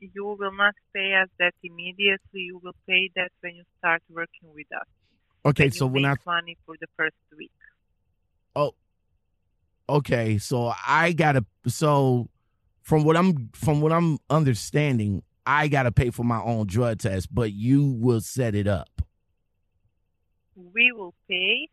you 0.00 0.24
will 0.24 0.52
not 0.52 0.74
pay 0.94 1.14
us 1.14 1.28
that 1.38 1.54
immediately. 1.62 2.40
You 2.40 2.60
will 2.62 2.76
pay 2.86 3.10
that 3.16 3.30
when 3.40 3.56
you 3.56 3.64
start 3.78 4.02
working 4.10 4.52
with 4.54 4.66
us. 4.78 4.86
Okay, 5.46 5.64
When 5.64 5.72
so 5.72 5.86
you 5.86 5.92
when 5.92 6.04
I 6.04 6.14
money 6.26 6.56
for 6.66 6.74
the 6.80 6.86
first 6.96 7.16
week. 7.36 7.50
Oh, 8.54 8.74
okay, 9.88 10.38
so 10.38 10.72
I 10.86 11.12
gotta 11.12 11.44
so 11.66 12.28
from 12.84 13.04
what 13.04 13.16
I'm 13.16 13.50
from 13.54 13.80
what 13.82 13.92
I'm 13.92 14.18
understanding, 14.30 15.24
I 15.46 15.68
gotta 15.68 15.92
pay 15.92 16.10
for 16.10 16.24
my 16.24 16.40
own 16.42 16.66
drug 16.68 17.00
test, 17.00 17.34
but 17.34 17.52
you 17.52 17.84
will 17.98 18.20
set 18.20 18.54
it 18.54 18.68
up. 18.68 19.02
We 20.56 20.92
will 20.92 21.14
pay. 21.28 21.68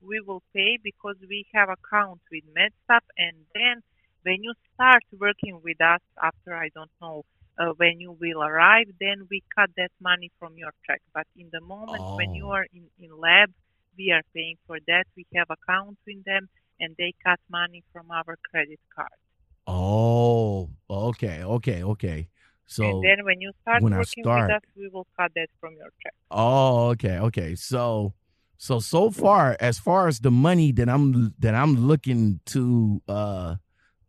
We 0.00 0.20
will 0.20 0.42
pay 0.54 0.78
because 0.82 1.16
we 1.28 1.46
have 1.54 1.68
account 1.70 2.20
with 2.30 2.44
MedStop, 2.54 3.00
and 3.16 3.46
then 3.54 3.82
when 4.22 4.42
you 4.42 4.54
start 4.74 5.02
working 5.18 5.60
with 5.62 5.80
us, 5.80 6.00
after 6.22 6.54
I 6.54 6.68
don't 6.74 6.90
know 7.00 7.24
uh, 7.58 7.72
when 7.76 8.00
you 8.00 8.12
will 8.12 8.42
arrive, 8.42 8.86
then 9.00 9.26
we 9.30 9.42
cut 9.54 9.70
that 9.76 9.92
money 10.00 10.30
from 10.38 10.58
your 10.58 10.72
check. 10.86 11.02
But 11.14 11.26
in 11.36 11.50
the 11.52 11.60
moment 11.60 12.06
when 12.16 12.34
you 12.34 12.46
Oh. 12.46 12.50
are 12.50 12.66
in 12.72 12.90
in 12.98 13.10
lab, 13.18 13.52
we 13.96 14.10
are 14.12 14.22
paying 14.34 14.58
for 14.66 14.78
that. 14.88 15.06
We 15.16 15.26
have 15.34 15.50
account 15.50 15.98
with 16.06 16.24
them, 16.24 16.48
and 16.80 16.96
they 16.98 17.12
cut 17.24 17.40
money 17.50 17.82
from 17.92 18.10
our 18.10 18.36
credit 18.50 18.80
card. 18.94 19.18
Oh, 19.66 20.70
okay, 20.90 21.42
okay, 21.42 21.82
okay. 21.82 22.28
So 22.66 22.84
and 22.84 23.04
then 23.04 23.24
when 23.24 23.40
you 23.40 23.52
start 23.62 23.82
when 23.82 23.92
I 23.92 23.98
working 23.98 24.24
start- 24.24 24.48
with 24.48 24.56
us, 24.56 24.62
we 24.76 24.88
will 24.88 25.06
cut 25.18 25.32
that 25.36 25.48
from 25.60 25.74
your 25.76 25.90
check. 26.02 26.14
Oh, 26.30 26.88
okay, 26.90 27.18
okay. 27.18 27.54
So, 27.54 28.14
so 28.56 28.78
so 28.80 29.10
far, 29.10 29.56
as 29.60 29.78
far 29.78 30.08
as 30.08 30.20
the 30.20 30.30
money 30.30 30.72
that 30.72 30.88
I'm 30.88 31.34
that 31.38 31.54
I'm 31.54 31.86
looking 31.86 32.40
to, 32.46 33.02
uh, 33.08 33.56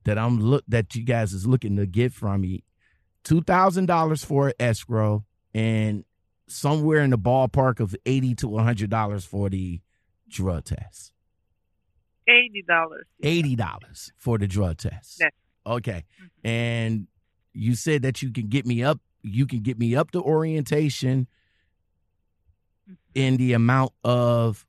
that 0.03 0.17
I'm 0.17 0.39
look 0.39 0.63
that 0.67 0.95
you 0.95 1.03
guys 1.03 1.33
is 1.33 1.45
looking 1.45 1.75
to 1.77 1.85
get 1.85 2.13
from 2.13 2.41
me, 2.41 2.63
two 3.23 3.41
thousand 3.41 3.87
dollars 3.87 4.23
for 4.23 4.53
escrow, 4.59 5.25
and 5.53 6.05
somewhere 6.47 6.99
in 7.01 7.09
the 7.09 7.17
ballpark 7.17 7.79
of 7.79 7.95
eighty 8.05 8.35
to 8.35 8.47
one 8.47 8.63
hundred 8.63 8.89
dollars 8.89 9.25
for 9.25 9.49
the 9.49 9.81
drug 10.29 10.65
test. 10.65 11.11
Eighty 12.27 12.63
dollars. 12.67 13.05
Eighty 13.21 13.55
dollars 13.55 14.11
for 14.17 14.37
the 14.37 14.47
drug 14.47 14.77
test. 14.77 15.19
That's 15.19 15.35
Okay, 15.65 16.05
Mhm. 16.21 16.29
and 16.43 17.07
you 17.53 17.75
said 17.75 18.01
that 18.03 18.21
you 18.21 18.31
can 18.31 18.47
get 18.47 18.65
me 18.65 18.83
up. 18.83 18.99
You 19.23 19.45
can 19.47 19.61
get 19.61 19.79
me 19.79 19.95
up 19.95 20.11
to 20.11 20.21
orientation 20.21 21.27
Mhm. 22.89 22.97
in 23.15 23.37
the 23.37 23.53
amount 23.53 23.93
of 24.03 24.65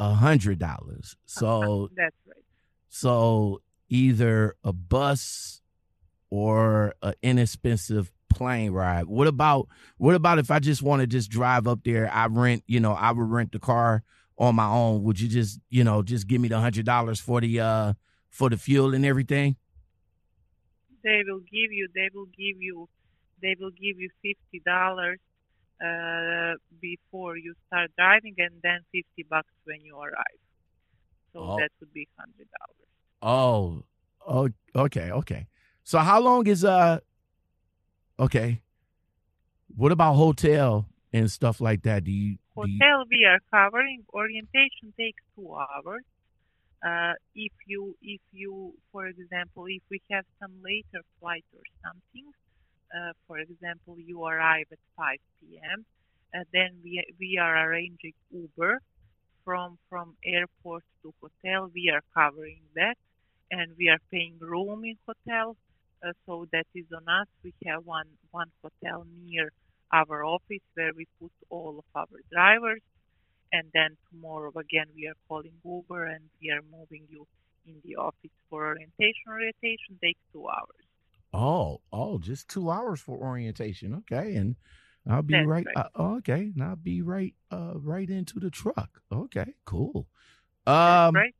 a 0.00 0.14
hundred 0.14 0.58
dollars. 0.58 1.16
So 1.26 1.90
That's 1.96 2.16
right. 2.26 2.44
so 2.88 3.62
either 3.88 4.56
a 4.64 4.72
bus 4.72 5.60
or 6.30 6.94
an 7.02 7.14
inexpensive 7.22 8.10
plane 8.28 8.72
ride. 8.72 9.04
What 9.06 9.28
about 9.28 9.68
what 9.98 10.14
about 10.16 10.38
if 10.40 10.50
I 10.50 10.58
just 10.58 10.82
want 10.82 11.00
to 11.00 11.06
just 11.06 11.30
drive 11.30 11.68
up 11.68 11.84
there? 11.84 12.12
I 12.12 12.26
rent, 12.26 12.64
you 12.66 12.80
know, 12.80 12.92
I 12.92 13.12
would 13.12 13.28
rent 13.30 13.52
the 13.52 13.60
car 13.60 14.02
on 14.36 14.56
my 14.56 14.66
own. 14.66 15.04
Would 15.04 15.20
you 15.20 15.28
just, 15.28 15.60
you 15.70 15.84
know, 15.84 16.02
just 16.02 16.26
give 16.26 16.40
me 16.40 16.48
the 16.48 16.58
hundred 16.58 16.86
dollars 16.86 17.20
for 17.20 17.40
the 17.40 17.60
uh 17.60 17.92
for 18.30 18.50
the 18.50 18.56
fuel 18.56 18.94
and 18.94 19.06
everything? 19.06 19.54
They 21.04 21.22
will 21.26 21.40
give 21.40 21.70
you. 21.70 21.88
They 21.94 22.08
will 22.14 22.26
give 22.26 22.56
you. 22.60 22.88
They 23.42 23.54
will 23.60 23.70
give 23.70 24.00
you 24.00 24.08
fifty 24.22 24.60
dollars 24.64 25.20
uh, 25.84 26.54
before 26.80 27.36
you 27.36 27.54
start 27.66 27.90
driving, 27.98 28.34
and 28.38 28.54
then 28.62 28.80
fifty 28.90 29.22
bucks 29.28 29.52
when 29.64 29.80
you 29.84 29.96
arrive. 29.96 30.40
So 31.32 31.40
Oh. 31.40 31.56
that 31.58 31.70
would 31.80 31.92
be 31.92 32.08
hundred 32.18 32.48
dollars. 32.58 32.88
Oh, 33.22 33.84
oh, 34.26 34.48
okay, 34.86 35.10
okay. 35.10 35.46
So 35.82 35.98
how 35.98 36.20
long 36.20 36.46
is 36.46 36.64
uh? 36.64 37.00
Okay. 38.18 38.62
What 39.76 39.92
about 39.92 40.14
hotel 40.14 40.86
and 41.12 41.30
stuff 41.30 41.60
like 41.60 41.82
that? 41.82 42.04
Do 42.04 42.12
you? 42.12 42.38
Do 42.56 42.70
you 42.70 42.78
Hotel 42.78 43.04
we 43.10 43.24
are 43.26 43.40
covering. 43.50 44.04
Orientation 44.14 44.94
takes 44.96 45.20
two 45.34 45.52
hours. 45.52 46.04
Uh, 46.84 47.14
if 47.34 47.52
you, 47.66 47.96
if 48.02 48.20
you, 48.32 48.74
for 48.92 49.06
example, 49.06 49.64
if 49.68 49.82
we 49.90 50.00
have 50.10 50.24
some 50.40 50.52
later 50.62 51.02
flight 51.20 51.44
or 51.54 51.62
something, 51.84 52.32
uh, 52.94 53.12
for 53.26 53.38
example, 53.38 53.96
you 53.98 54.24
arrive 54.24 54.66
at 54.72 54.78
5 54.96 55.18
p.m., 55.40 55.84
uh, 56.34 56.44
then 56.52 56.70
we 56.84 57.02
we 57.20 57.38
are 57.38 57.56
arranging 57.70 58.14
Uber 58.32 58.80
from 59.44 59.78
from 59.88 60.16
airport 60.24 60.84
to 61.02 61.12
hotel. 61.22 61.70
We 61.74 61.90
are 61.94 62.02
covering 62.14 62.62
that, 62.76 62.96
and 63.50 63.72
we 63.78 63.88
are 63.88 63.98
paying 64.12 64.38
room 64.40 64.84
in 64.84 64.96
hotel. 65.06 65.56
Uh, 66.06 66.12
so 66.26 66.46
that 66.52 66.66
is 66.74 66.86
on 66.96 67.08
us. 67.08 67.28
We 67.44 67.54
have 67.66 67.84
one 67.86 68.08
one 68.30 68.50
hotel 68.62 69.06
near 69.24 69.50
our 69.92 70.24
office 70.24 70.66
where 70.74 70.92
we 70.96 71.06
put 71.20 71.32
all 71.50 71.78
of 71.78 71.84
our 71.94 72.18
drivers, 72.32 72.80
and 73.54 73.68
then 73.72 73.96
tomorrow 74.10 74.52
again 74.56 74.86
we 74.96 75.06
are 75.06 75.16
calling 75.28 75.52
Uber 75.64 76.06
and 76.06 76.24
we 76.42 76.50
are 76.50 76.60
moving 76.76 77.02
you 77.08 77.26
in 77.66 77.76
the 77.84 77.96
office 77.96 78.30
for 78.50 78.66
orientation. 78.66 79.22
Orientation 79.28 79.98
takes 80.02 80.20
two 80.32 80.46
hours. 80.48 80.84
Oh, 81.32 81.80
oh, 81.92 82.18
just 82.18 82.48
two 82.48 82.70
hours 82.70 83.00
for 83.00 83.16
orientation. 83.16 83.94
Okay, 83.94 84.36
and 84.36 84.56
I'll 85.08 85.22
be 85.22 85.34
That's 85.34 85.46
right. 85.46 85.66
right. 85.74 85.86
Uh, 85.94 86.02
okay, 86.16 86.52
and 86.54 86.62
I'll 86.62 86.76
be 86.76 87.02
right, 87.02 87.34
uh, 87.50 87.72
right 87.74 88.08
into 88.08 88.38
the 88.38 88.50
truck. 88.50 89.00
Okay, 89.12 89.54
cool. 89.64 90.06
Um, 90.66 91.14
right? 91.14 91.34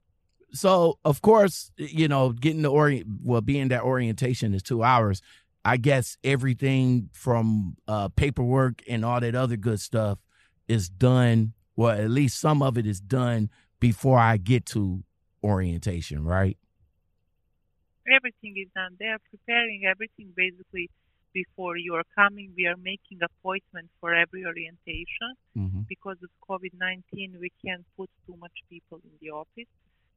so 0.52 0.98
of 1.04 1.22
course, 1.22 1.70
you 1.76 2.08
know, 2.08 2.32
getting 2.32 2.62
the 2.62 2.70
orient, 2.70 3.06
well, 3.22 3.40
being 3.40 3.68
that 3.68 3.82
orientation 3.82 4.54
is 4.54 4.62
two 4.62 4.82
hours. 4.82 5.20
I 5.64 5.78
guess 5.78 6.18
everything 6.22 7.08
from 7.12 7.76
uh, 7.88 8.08
paperwork 8.08 8.82
and 8.88 9.04
all 9.04 9.20
that 9.20 9.34
other 9.34 9.56
good 9.56 9.80
stuff 9.80 10.18
is 10.68 10.88
done. 10.88 11.54
Well, 11.76 11.90
at 11.90 12.10
least 12.10 12.38
some 12.38 12.62
of 12.62 12.78
it 12.78 12.86
is 12.86 13.00
done 13.00 13.50
before 13.80 14.18
I 14.18 14.36
get 14.36 14.66
to 14.66 15.04
orientation, 15.42 16.24
right? 16.24 16.56
Everything 18.06 18.54
is 18.56 18.68
done. 18.74 18.96
They 18.98 19.06
are 19.06 19.18
preparing 19.30 19.84
everything 19.86 20.32
basically 20.36 20.90
before 21.32 21.76
you 21.76 21.94
are 21.94 22.04
coming. 22.14 22.52
We 22.56 22.66
are 22.66 22.76
making 22.76 23.18
appointment 23.22 23.90
for 24.00 24.14
every 24.14 24.44
orientation. 24.44 25.34
Mm-hmm. 25.56 25.82
because 25.88 26.16
of 26.22 26.30
COVID 26.48 26.74
19, 26.80 27.36
we 27.40 27.50
can't 27.64 27.84
put 27.96 28.10
too 28.26 28.36
much 28.40 28.52
people 28.68 28.98
in 29.04 29.14
the 29.20 29.30
office. 29.30 29.70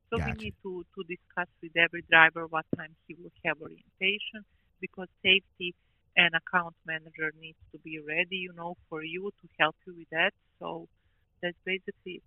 So 0.10 0.18
Gotcha. 0.18 0.34
we 0.34 0.46
need 0.46 0.56
to, 0.64 0.84
to 0.96 1.04
discuss 1.04 1.48
with 1.62 1.78
every 1.78 2.04
driver 2.10 2.48
what 2.48 2.66
time 2.76 2.96
he 3.08 3.16
will 3.16 3.32
have 3.46 3.62
orientation 3.62 4.42
because 4.82 5.08
safety 5.22 5.76
and 6.16 6.34
account 6.34 6.74
manager 6.86 7.32
needs 7.40 7.60
to 7.72 7.78
be 7.80 8.00
ready, 8.00 8.38
you 8.38 8.54
know, 8.54 8.76
for 8.90 9.04
you 9.04 9.30
to 9.42 9.48
help 9.60 9.76
you 9.86 9.94
with 9.98 10.10
that. 10.10 10.32
So 10.60 10.88
that's 11.42 11.58
basically 11.66 12.22
it. 12.22 12.24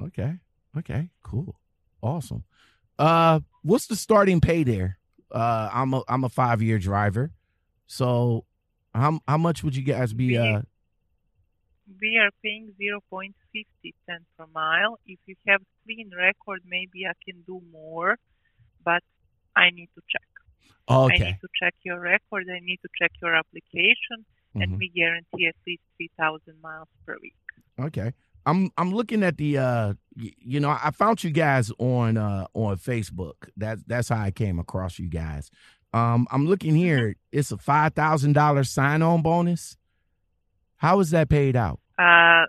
Okay. 0.00 0.34
Okay. 0.78 1.10
Cool. 1.22 1.58
Awesome. 2.02 2.44
Uh, 2.98 3.40
what's 3.62 3.86
the 3.86 3.96
starting 3.96 4.40
pay 4.40 4.62
there? 4.62 4.98
Uh, 5.30 5.68
I'm 5.72 5.94
a 5.94 6.02
I'm 6.08 6.24
a 6.24 6.28
five 6.28 6.60
year 6.62 6.78
driver, 6.78 7.30
so 7.86 8.44
how 8.94 9.20
how 9.28 9.38
much 9.38 9.62
would 9.62 9.76
you 9.76 9.82
guys 9.82 10.12
be? 10.12 10.36
Uh, 10.36 10.62
We 12.00 12.18
are 12.18 12.30
paying 12.42 12.72
0.50 12.80 13.34
cents 14.06 14.24
per 14.38 14.46
mile. 14.54 14.98
If 15.06 15.18
you 15.26 15.34
have 15.48 15.60
clean 15.84 16.10
record, 16.16 16.62
maybe 16.64 17.06
I 17.06 17.14
can 17.24 17.42
do 17.46 17.60
more, 17.72 18.16
but 18.84 19.02
I 19.56 19.70
need 19.70 19.88
to 19.96 20.02
check. 20.08 20.28
Okay. 20.88 21.14
I 21.14 21.18
need 21.18 21.38
to 21.40 21.48
check 21.60 21.74
your 21.82 21.98
record. 22.00 22.46
I 22.48 22.60
need 22.60 22.78
to 22.82 22.88
check 23.00 23.12
your 23.22 23.34
application, 23.34 24.24
and 24.54 24.72
Mhm. 24.72 24.78
we 24.78 24.88
guarantee 24.90 25.46
at 25.46 25.54
least 25.66 25.82
3,000 25.96 26.60
miles 26.62 26.88
per 27.06 27.16
week. 27.22 27.34
Okay. 27.78 28.12
I'm 28.46 28.70
I'm 28.78 28.90
looking 28.92 29.22
at 29.22 29.36
the 29.36 29.58
uh 29.58 29.94
y- 30.16 30.32
you 30.38 30.60
know 30.60 30.70
I 30.70 30.90
found 30.92 31.22
you 31.22 31.30
guys 31.30 31.70
on 31.78 32.16
uh 32.16 32.46
on 32.54 32.76
Facebook. 32.78 33.50
That's 33.56 33.82
that's 33.84 34.08
how 34.08 34.18
I 34.20 34.30
came 34.30 34.58
across 34.58 34.98
you 34.98 35.08
guys. 35.08 35.50
Um 35.92 36.26
I'm 36.30 36.46
looking 36.46 36.74
here. 36.74 37.16
It's 37.32 37.52
a 37.52 37.58
five 37.58 37.92
thousand 37.94 38.32
dollar 38.32 38.64
sign 38.64 39.02
on 39.02 39.20
bonus. 39.22 39.76
How 40.76 41.00
is 41.00 41.10
that 41.10 41.28
paid 41.28 41.54
out? 41.54 41.80
Uh, 41.98 42.46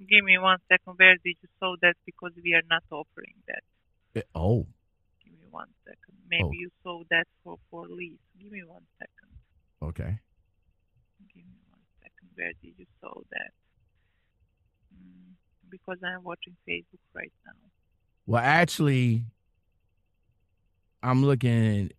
give 0.00 0.24
me 0.24 0.36
one 0.38 0.58
second. 0.68 0.94
Where 0.96 1.14
did 1.24 1.36
you 1.40 1.48
saw 1.60 1.76
that? 1.82 1.94
Because 2.04 2.32
we 2.42 2.54
are 2.54 2.62
not 2.68 2.82
offering 2.90 3.34
that. 3.46 3.62
Eh, 4.16 4.22
Oh, 4.34 4.66
Give 5.24 5.32
me 5.38 5.46
one 5.50 5.68
second. 5.84 6.16
Maybe 6.28 6.42
Oh. 6.44 6.50
you 6.52 6.70
saw 6.82 7.02
that 7.10 7.28
for 7.44 7.56
for 7.70 7.86
lease. 7.86 8.18
Give 8.40 8.50
me 8.50 8.64
one 8.64 8.82
second. 8.98 9.30
okay. 9.80 10.18
Give 11.34 11.46
me 11.46 11.54
one 11.70 11.80
second. 12.02 12.27
Where 12.38 12.52
did 12.62 12.74
you 12.78 12.86
saw 13.00 13.12
that? 13.32 13.50
Mm, 14.94 15.34
because 15.68 15.98
I'm 16.04 16.22
watching 16.22 16.56
Facebook 16.68 17.00
right 17.14 17.32
now. 17.44 17.52
Well, 18.26 18.42
actually, 18.44 19.24
I'm 21.02 21.24
looking. 21.24 21.90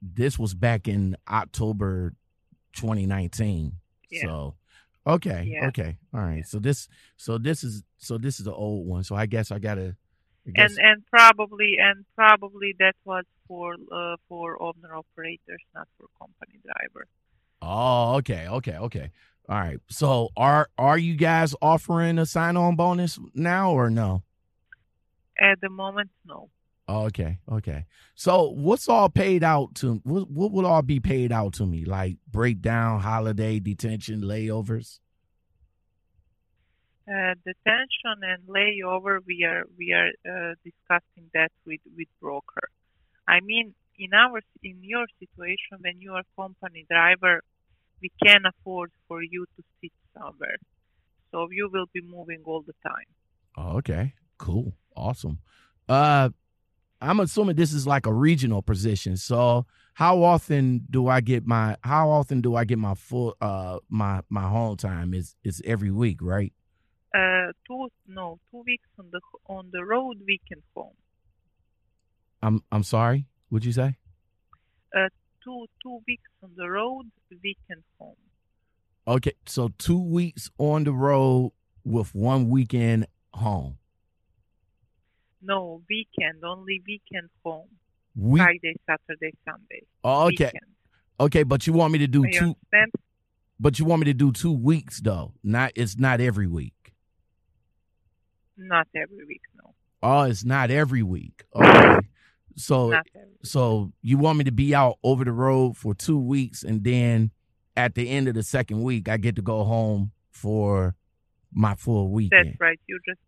This 0.00 0.38
was 0.38 0.54
back 0.54 0.86
in 0.86 1.16
October 1.28 2.14
2019. 2.74 3.72
Yeah. 4.10 4.20
So, 4.22 4.54
okay, 5.06 5.48
Yeah. 5.52 5.66
okay, 5.68 5.96
all 6.14 6.20
right. 6.20 6.46
So 6.46 6.58
this, 6.58 6.88
so 7.16 7.38
this 7.38 7.64
is, 7.64 7.82
so 7.98 8.18
this 8.18 8.38
is 8.38 8.44
the 8.46 8.54
old 8.54 8.86
one. 8.86 9.02
So 9.04 9.14
I 9.16 9.26
guess 9.26 9.50
I 9.50 9.58
gotta. 9.58 9.96
I 10.46 10.50
guess, 10.50 10.76
And 10.76 10.86
and 10.86 11.06
probably 11.06 11.76
and 11.78 12.04
probably 12.16 12.74
that 12.78 12.94
was 13.04 13.24
for 13.48 13.74
uh, 13.92 14.16
for 14.28 14.60
owner 14.62 14.94
operators, 14.96 15.62
not 15.74 15.88
for 15.98 16.06
company 16.18 16.60
driver. 16.64 17.06
oh, 17.62 18.16
okay, 18.16 18.48
okay, 18.48 18.76
okay. 18.76 19.10
All 19.48 19.58
right. 19.58 19.78
So 19.88 20.30
are 20.36 20.68
are 20.78 20.98
you 20.98 21.16
guys 21.16 21.54
offering 21.60 22.18
a 22.18 22.26
sign 22.26 22.56
on 22.56 22.76
bonus 22.76 23.18
now 23.34 23.72
or 23.72 23.90
no? 23.90 24.22
At 25.38 25.60
the 25.60 25.68
moment, 25.68 26.10
no. 26.24 26.50
Oh, 26.88 27.04
okay, 27.06 27.38
okay. 27.50 27.86
So 28.14 28.50
what's 28.50 28.88
all 28.88 29.08
paid 29.08 29.42
out 29.42 29.74
to? 29.76 30.00
What 30.04 30.30
what 30.30 30.52
would 30.52 30.64
all 30.64 30.82
be 30.82 31.00
paid 31.00 31.32
out 31.32 31.54
to 31.54 31.66
me? 31.66 31.84
Like 31.84 32.16
breakdown, 32.30 33.00
holiday, 33.00 33.60
detention, 33.60 34.22
layovers. 34.22 34.98
Uh, 37.08 37.34
detention 37.44 38.22
and 38.22 38.42
layover, 38.48 39.18
we 39.26 39.44
are 39.44 39.64
we 39.76 39.92
are 39.92 40.10
uh, 40.28 40.54
discussing 40.64 41.30
that 41.34 41.50
with 41.66 41.80
with 41.96 42.08
broker. 42.20 42.68
I 43.26 43.40
mean, 43.40 43.74
in 43.98 44.12
our 44.14 44.40
in 44.62 44.78
your 44.82 45.06
situation, 45.18 45.78
when 45.80 46.00
you 46.00 46.12
are 46.14 46.22
company 46.36 46.84
driver, 46.90 47.42
we 48.02 48.10
can 48.24 48.42
afford 48.46 48.90
for 49.08 49.22
you 49.22 49.46
to 49.56 49.62
sit 49.80 49.92
somewhere, 50.18 50.56
so 51.30 51.48
you 51.50 51.70
will 51.72 51.86
be 51.92 52.00
moving 52.02 52.42
all 52.44 52.62
the 52.66 52.74
time. 52.82 53.06
Oh, 53.56 53.76
okay. 53.78 54.14
Cool. 54.38 54.74
Awesome. 54.96 55.38
Uh 55.88 56.30
I'm 57.00 57.18
assuming 57.20 57.56
this 57.56 57.72
is 57.72 57.86
like 57.86 58.06
a 58.06 58.12
regional 58.12 58.62
position. 58.62 59.16
So 59.16 59.66
how 59.94 60.22
often 60.22 60.86
do 60.90 61.08
I 61.08 61.20
get 61.20 61.46
my 61.46 61.76
how 61.82 62.10
often 62.10 62.40
do 62.40 62.54
I 62.54 62.64
get 62.64 62.78
my 62.78 62.94
full 62.94 63.36
uh 63.40 63.78
my 63.88 64.20
my 64.28 64.48
home 64.48 64.76
time 64.76 65.14
is 65.14 65.34
is 65.44 65.62
every 65.64 65.90
week, 65.90 66.18
right? 66.20 66.52
Uh, 67.14 67.52
two 67.66 67.88
no 68.06 68.38
two 68.50 68.62
weeks 68.64 68.88
on 68.98 69.10
the 69.12 69.20
on 69.46 69.68
the 69.72 69.84
road, 69.84 70.18
weekend 70.26 70.62
home. 70.74 70.94
I'm 72.42 72.62
I'm 72.72 72.82
sorry. 72.82 73.26
What'd 73.48 73.66
you 73.66 73.72
say? 73.72 73.96
Two 75.44 75.66
two 75.82 75.98
weeks 76.06 76.30
on 76.42 76.50
the 76.56 76.68
road, 76.70 77.10
weekend 77.42 77.82
home. 77.98 78.14
Okay, 79.08 79.32
so 79.46 79.68
2 79.78 79.98
weeks 80.00 80.48
on 80.58 80.84
the 80.84 80.92
road 80.92 81.52
with 81.84 82.14
one 82.14 82.48
weekend 82.48 83.06
home. 83.34 83.78
No 85.42 85.82
weekend, 85.90 86.44
only 86.44 86.80
weekend 86.86 87.28
home. 87.44 87.66
Week 88.14 88.42
Friday, 88.42 88.76
Saturday, 88.86 89.32
Sunday. 89.44 89.82
oh, 90.04 90.26
okay. 90.26 90.44
Weekend. 90.44 90.70
Okay, 91.18 91.42
but 91.42 91.66
you 91.66 91.72
want 91.72 91.92
me 91.92 91.98
to 91.98 92.06
do 92.06 92.22
You 92.24 92.30
two 92.32 92.38
understand? 92.38 92.92
but 93.58 93.78
you 93.78 93.84
want 93.84 94.00
me 94.00 94.04
to 94.06 94.14
do 94.14 94.30
2 94.30 94.52
weeks 94.52 95.00
though. 95.00 95.32
Not 95.42 95.72
it's 95.74 95.98
not 95.98 96.20
every 96.20 96.46
week. 96.46 96.94
Not 98.56 98.86
every 98.94 99.24
week, 99.26 99.40
no. 99.56 99.74
Oh, 100.02 100.22
it's 100.22 100.44
not 100.44 100.70
every 100.70 101.02
week. 101.02 101.42
Okay. 101.56 101.98
So 102.56 102.90
Not 102.90 103.06
every 103.14 103.28
week. 103.28 103.38
so 103.42 103.92
you 104.02 104.18
want 104.18 104.38
me 104.38 104.44
to 104.44 104.52
be 104.52 104.74
out 104.74 104.98
over 105.02 105.24
the 105.24 105.32
road 105.32 105.76
for 105.76 105.94
two 105.94 106.18
weeks 106.18 106.62
and 106.62 106.84
then 106.84 107.30
at 107.76 107.94
the 107.94 108.08
end 108.08 108.28
of 108.28 108.34
the 108.34 108.42
second 108.42 108.82
week 108.82 109.08
I 109.08 109.16
get 109.16 109.36
to 109.36 109.42
go 109.42 109.64
home 109.64 110.12
for 110.30 110.94
my 111.52 111.74
full 111.74 112.10
weekend. 112.10 112.48
That's 112.48 112.60
right. 112.60 112.80
You 112.86 112.98
just 113.06 113.20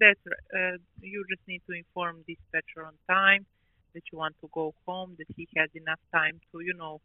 that's 0.00 0.20
uh, 0.54 0.78
you 1.00 1.24
just 1.28 1.42
need 1.46 1.62
to 1.68 1.76
inform 1.76 2.24
dispatcher 2.26 2.86
on 2.86 2.92
time 3.08 3.46
that 3.94 4.02
you 4.12 4.18
want 4.18 4.36
to 4.42 4.48
go 4.52 4.74
home, 4.86 5.16
that 5.18 5.26
he 5.36 5.48
has 5.56 5.70
enough 5.74 5.98
time 6.14 6.38
to, 6.52 6.60
you 6.60 6.74
know, 6.74 7.00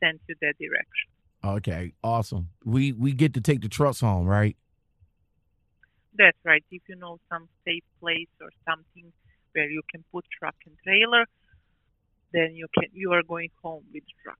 send 0.00 0.20
you 0.28 0.34
that 0.42 0.54
direction. 0.58 1.10
Okay, 1.44 1.92
awesome. 2.04 2.50
We 2.64 2.92
we 2.92 3.12
get 3.12 3.34
to 3.34 3.40
take 3.40 3.62
the 3.62 3.68
trucks 3.68 4.00
home, 4.00 4.26
right? 4.26 4.56
That's 6.16 6.36
right. 6.44 6.64
If 6.70 6.82
you 6.88 6.96
know 6.96 7.18
some 7.30 7.48
safe 7.64 7.84
place 8.00 8.28
or 8.40 8.48
something 8.68 9.12
where 9.58 9.70
you 9.70 9.82
can 9.90 10.04
put 10.12 10.24
truck 10.38 10.54
and 10.66 10.76
trailer, 10.84 11.24
then 12.32 12.54
you 12.54 12.68
can 12.78 12.88
you 12.92 13.12
are 13.12 13.22
going 13.22 13.50
home 13.62 13.84
with 13.92 14.04
truck. 14.22 14.38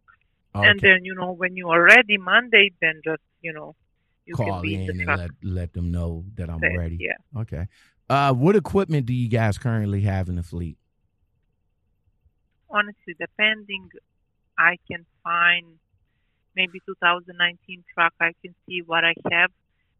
Okay. 0.54 0.68
And 0.68 0.80
then 0.80 1.04
you 1.04 1.14
know 1.14 1.32
when 1.32 1.56
you 1.56 1.68
are 1.70 1.82
ready 1.82 2.16
Monday, 2.16 2.70
then 2.80 3.00
just 3.04 3.22
you 3.42 3.52
know 3.52 3.74
you 4.26 4.34
Call 4.34 4.62
can 4.62 4.70
in 4.70 4.90
and 4.90 5.00
truck. 5.02 5.18
let 5.18 5.30
let 5.42 5.72
them 5.72 5.90
know 5.90 6.24
that 6.36 6.48
I'm 6.50 6.60
ready. 6.60 6.98
Yeah. 7.00 7.40
Okay. 7.42 7.66
Uh 8.08 8.32
what 8.32 8.56
equipment 8.56 9.06
do 9.06 9.12
you 9.12 9.28
guys 9.28 9.58
currently 9.58 10.02
have 10.02 10.28
in 10.28 10.36
the 10.36 10.42
fleet? 10.42 10.78
honestly, 12.70 13.14
depending, 13.18 13.88
I 14.58 14.76
can 14.90 15.06
find 15.24 15.78
maybe 16.54 16.80
2019 16.86 17.84
truck. 17.94 18.12
I 18.20 18.32
can 18.42 18.54
see 18.66 18.82
what 18.84 19.04
I 19.04 19.14
have 19.30 19.50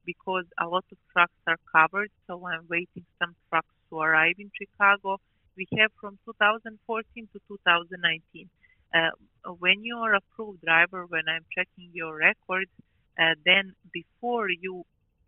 because 0.05 0.45
a 0.61 0.67
lot 0.67 0.85
of 0.93 0.99
trucks 1.13 1.41
are 1.47 1.59
covered. 1.73 2.11
So 2.27 2.47
I'm 2.47 2.67
waiting 2.69 3.07
some 3.19 3.35
trucks 3.49 3.75
to 3.91 3.99
arrive 4.01 4.37
in 4.39 4.51
Chicago. 4.61 5.19
We 5.57 5.67
have 5.79 5.91
from 6.01 6.19
2014 6.25 7.29
to 7.33 7.39
2019. 7.49 8.51
Uh, 8.95 9.11
when 9.59 9.85
you 9.85 9.97
are 9.99 10.15
approved 10.15 10.61
driver, 10.63 11.07
when 11.07 11.29
I'm 11.29 11.45
checking 11.57 11.91
your 11.93 12.17
records, 12.17 12.71
uh, 13.19 13.35
then 13.45 13.75
before 13.93 14.49
you 14.51 14.85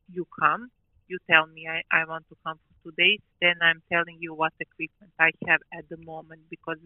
you 0.09 0.27
come, 0.39 0.71
you 1.09 1.19
tell 1.31 1.47
me 1.47 1.67
I, 1.69 1.83
I 1.91 2.05
want 2.07 2.27
to 2.29 2.37
come 2.47 2.57
for 2.59 2.75
two 2.91 2.95
days, 2.97 3.21
then 3.41 3.55
I'm 3.63 3.83
telling 3.93 4.19
you 4.21 4.35
what 4.35 4.53
equipment 4.61 5.13
I 5.19 5.31
have 5.49 5.61
at 5.73 5.89
the 5.89 5.97
moment 5.99 6.43
because 6.51 6.79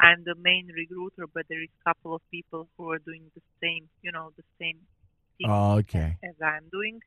I'm 0.00 0.24
the 0.24 0.34
main 0.34 0.68
recruiter, 0.74 1.26
but 1.32 1.46
there 1.48 1.62
is 1.62 1.68
a 1.80 1.88
couple 1.90 2.14
of 2.14 2.22
people 2.30 2.68
who 2.76 2.90
are 2.90 2.98
doing 2.98 3.30
the 3.34 3.42
same, 3.62 3.88
you 4.02 4.12
know, 4.12 4.30
the 4.36 4.44
same 4.60 4.80
thing 5.38 5.54
Oh, 5.54 5.76
okay. 5.78 6.16
as 6.24 6.34
I'm 6.42 6.68
doing. 6.70 7.00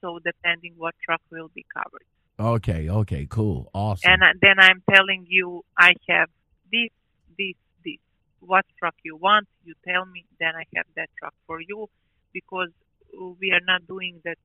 So 0.00 0.18
depending 0.24 0.74
what 0.76 0.94
truck 1.04 1.20
will 1.30 1.48
be 1.54 1.64
covered. 1.74 2.06
Okay. 2.40 2.88
Okay. 2.88 3.26
Cool. 3.28 3.70
Awesome. 3.74 4.10
And 4.10 4.22
uh, 4.22 4.26
then 4.40 4.58
I'm 4.58 4.82
telling 4.90 5.26
you 5.28 5.64
I 5.78 5.92
have 6.08 6.28
this, 6.72 6.90
this, 7.38 7.54
this. 7.84 7.98
What 8.40 8.64
truck 8.78 8.94
you 9.04 9.16
want, 9.16 9.46
you 9.64 9.74
tell 9.86 10.06
me, 10.06 10.24
then 10.38 10.52
I 10.56 10.64
have 10.76 10.86
that 10.96 11.10
truck 11.18 11.34
for 11.46 11.60
you 11.60 11.88
because 12.32 12.70
uh, 13.14 13.26
we 13.38 13.52
are 13.52 13.60
not 13.66 13.86
doing 13.86 14.20
that. 14.24 14.38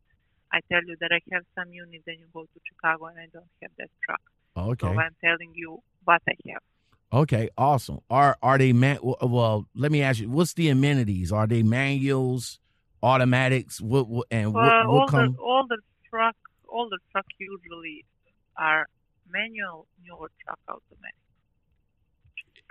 I 0.51 0.59
tell 0.71 0.83
you 0.85 0.95
that 0.99 1.11
I 1.11 1.21
have 1.33 1.43
some 1.57 1.73
unit, 1.73 2.01
then 2.05 2.15
you 2.19 2.25
go 2.33 2.43
to 2.43 2.59
Chicago 2.67 3.05
and 3.07 3.19
I 3.19 3.27
don't 3.33 3.45
have 3.61 3.71
that 3.77 3.89
truck. 4.05 4.21
okay. 4.57 4.87
So 4.87 4.99
I'm 4.99 5.15
telling 5.23 5.51
you 5.55 5.81
what 6.03 6.21
I 6.27 6.33
have. 6.51 6.61
Okay, 7.13 7.49
awesome. 7.57 7.99
Are 8.09 8.37
are 8.41 8.57
they 8.57 8.73
man? 8.73 8.99
Well, 9.01 9.67
let 9.75 9.91
me 9.91 10.01
ask 10.01 10.19
you, 10.19 10.29
what's 10.29 10.53
the 10.53 10.69
amenities? 10.69 11.31
Are 11.31 11.47
they 11.47 11.63
manuals, 11.63 12.59
automatics? 13.01 13.79
What, 13.79 14.07
what 14.07 14.27
and 14.31 14.53
Well, 14.53 14.65
what, 14.65 14.85
all 14.85 14.99
what 14.99 15.09
come? 15.09 15.33
the 15.33 15.39
all 15.39 15.65
the 15.67 15.77
truck, 16.09 16.35
all 16.75 16.89
the 16.89 16.99
truck 17.11 17.25
usually 17.39 18.05
are 18.57 18.85
manual, 19.29 19.87
newer 20.03 20.29
truck 20.43 20.59
automatic. 20.67 21.15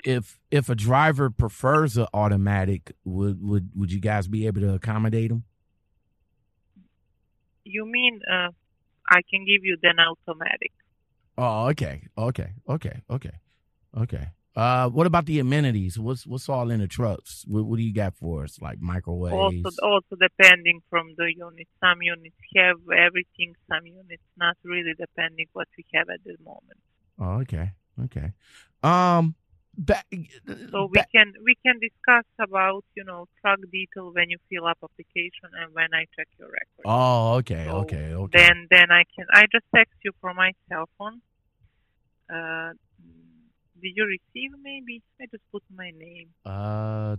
If 0.05 0.39
if 0.51 0.69
a 0.69 0.75
driver 0.75 1.31
prefers 1.31 1.97
an 1.97 2.07
automatic, 2.13 2.93
would 3.05 3.43
would 3.43 3.71
would 3.75 3.91
you 3.91 4.01
guys 4.01 4.29
be 4.29 4.47
able 4.47 4.61
to 4.61 4.75
accommodate 4.75 5.31
them? 5.31 5.45
You 7.65 7.87
mean 7.87 8.21
uh, 8.31 8.51
I 9.09 9.21
can 9.31 9.47
give 9.47 9.65
you 9.65 9.79
then 9.83 9.97
automatic? 9.99 10.73
Oh, 11.39 11.69
okay, 11.69 12.07
okay, 12.19 12.53
okay, 12.69 13.01
okay, 13.09 13.41
okay. 13.97 14.27
Uh, 14.57 14.89
what 14.89 15.07
about 15.07 15.27
the 15.27 15.41
amenities? 15.41 15.99
What's 15.99 16.27
what's 16.27 16.49
all 16.49 16.71
in 16.71 16.79
the 16.81 16.87
trucks? 16.87 17.45
What, 17.49 17.65
what 17.65 17.77
do 17.77 17.83
you 17.83 17.93
got 17.93 18.15
for 18.15 18.45
us? 18.45 18.61
Like 18.61 18.81
microwaves? 18.81 19.65
Also, 19.65 19.83
also 19.83 20.15
depending 20.21 20.81
from 20.89 21.15
the 21.19 21.33
unit. 21.37 21.67
Some 21.81 22.03
units 22.03 22.37
have 22.57 22.77
everything. 22.97 23.55
Some 23.69 23.85
units 23.87 24.23
not 24.37 24.57
really, 24.63 24.95
depending 24.99 25.47
what 25.55 25.67
we 25.77 25.85
have 25.95 26.09
at 26.09 26.23
the 26.25 26.37
moment. 26.45 26.79
Oh, 27.19 27.41
okay, 27.43 27.73
okay. 28.05 28.33
Um, 28.85 29.35
back, 29.77 30.07
So 30.71 30.87
we 30.87 30.99
back- 30.99 31.11
can 31.11 31.33
we 31.45 31.57
can 31.67 31.81
discuss 31.81 32.25
about 32.39 32.85
you 32.95 33.03
know 33.03 33.27
truck 33.41 33.59
detail 33.73 34.13
when 34.15 34.31
you 34.31 34.39
fill 34.49 34.67
up 34.69 34.79
application 34.85 35.51
and 35.61 35.75
when 35.75 35.89
I 35.95 36.07
check 36.15 36.29
your 36.39 36.49
record. 36.49 36.85
Oh, 36.85 37.35
okay, 37.39 37.65
So 37.67 37.79
okay, 37.79 38.15
okay. 38.15 38.39
Then 38.39 38.69
then 38.71 38.93
I 38.93 39.03
can 39.17 39.27
I 39.33 39.47
just 39.51 39.67
text 39.75 39.95
you 40.05 40.13
from 40.21 40.37
my 40.37 40.53
cell 40.69 40.89
phone. 40.97 41.21
Uh, 42.33 42.73
did 43.85 43.93
you 43.95 44.05
receive 44.07 44.51
maybe? 44.63 45.03
I 45.21 45.27
just 45.31 45.45
put 45.53 45.63
my 45.75 45.91
name. 45.97 46.29
Uh, 46.45 47.17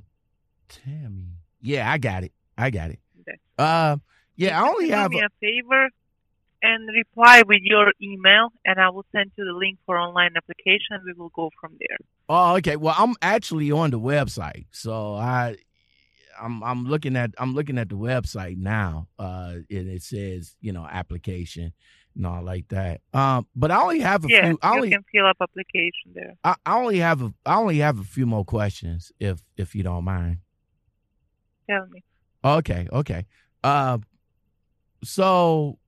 Tammy. 0.67 1.37
Yeah, 1.61 1.89
I 1.91 1.97
got 1.97 2.23
it. 2.23 2.33
I 2.57 2.69
got 2.69 2.89
it. 2.91 2.99
That's 3.25 3.39
Uh, 3.57 3.97
yeah, 4.35 4.61
I 4.61 4.67
only 4.67 4.89
have. 4.89 5.11
do 5.11 5.17
me 5.17 5.23
A, 5.23 5.27
a 5.27 5.29
favor 5.39 5.89
and 6.61 6.89
reply 6.95 7.43
with 7.45 7.59
your 7.61 7.93
email, 8.01 8.49
and 8.65 8.79
I 8.79 8.89
will 8.89 9.05
send 9.15 9.31
you 9.37 9.45
the 9.45 9.53
link 9.53 9.77
for 9.85 9.97
online 9.97 10.31
application. 10.35 11.01
We 11.05 11.13
will 11.13 11.29
go 11.35 11.49
from 11.61 11.77
there. 11.79 11.97
oh, 12.29 12.55
okay. 12.57 12.75
Well, 12.75 12.95
I'm 12.97 13.13
actually 13.21 13.71
on 13.71 13.91
the 13.91 13.99
website, 13.99 14.65
so 14.71 15.15
I, 15.15 15.57
I'm 16.41 16.63
I'm 16.63 16.85
looking 16.85 17.15
at 17.15 17.31
I'm 17.37 17.53
looking 17.53 17.77
at 17.77 17.89
the 17.89 17.95
website 17.95 18.57
now. 18.57 19.07
Uh, 19.19 19.57
and 19.69 19.89
it 19.89 20.01
says 20.03 20.55
you 20.61 20.71
know 20.73 20.85
application 20.89 21.73
all 22.23 22.43
like 22.43 22.67
that. 22.69 23.01
Um, 23.13 23.47
but 23.55 23.71
I 23.71 23.81
only 23.81 23.99
have 23.99 24.23
a 24.23 24.27
yeah, 24.29 24.47
few. 24.47 24.59
I 24.61 24.69
you 24.69 24.75
only 24.75 24.89
can 24.91 25.03
fill 25.11 25.25
up 25.25 25.37
application 25.41 26.13
there. 26.13 26.35
I, 26.43 26.55
I 26.65 26.77
only 26.79 26.99
have 26.99 27.21
a 27.21 27.33
I 27.45 27.57
only 27.57 27.79
have 27.79 27.99
a 27.99 28.03
few 28.03 28.25
more 28.25 28.45
questions 28.45 29.11
if 29.19 29.41
if 29.57 29.75
you 29.75 29.83
don't 29.83 30.03
mind. 30.03 30.37
Tell 31.69 31.87
me. 31.87 32.03
Okay, 32.43 32.87
okay. 32.91 33.25
Uh, 33.63 33.97
so 35.03 35.79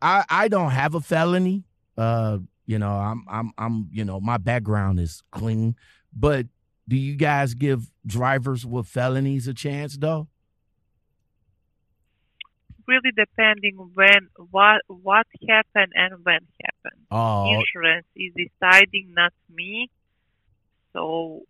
I 0.00 0.24
I 0.28 0.48
don't 0.48 0.70
have 0.70 0.94
a 0.94 1.00
felony. 1.00 1.64
Uh, 1.96 2.38
you 2.66 2.78
know, 2.78 2.92
I'm 2.92 3.24
I'm 3.28 3.52
I'm 3.58 3.88
you 3.92 4.04
know 4.04 4.20
my 4.20 4.38
background 4.38 5.00
is 5.00 5.22
clean, 5.32 5.74
but 6.16 6.46
do 6.88 6.96
you 6.96 7.16
guys 7.16 7.54
give 7.54 7.90
drivers 8.06 8.64
with 8.64 8.86
felonies 8.86 9.46
a 9.48 9.54
chance 9.54 9.96
though? 9.96 10.28
Really 12.92 13.12
depending 13.24 13.76
when 13.98 14.22
what 14.56 14.80
what 14.88 15.26
happened 15.48 15.92
and 15.94 16.12
when 16.26 16.42
happened. 16.66 17.00
Oh, 17.10 17.44
Insurance 17.58 18.06
is 18.16 18.32
deciding, 18.44 19.06
not 19.20 19.32
me. 19.58 19.88
So 20.92 21.42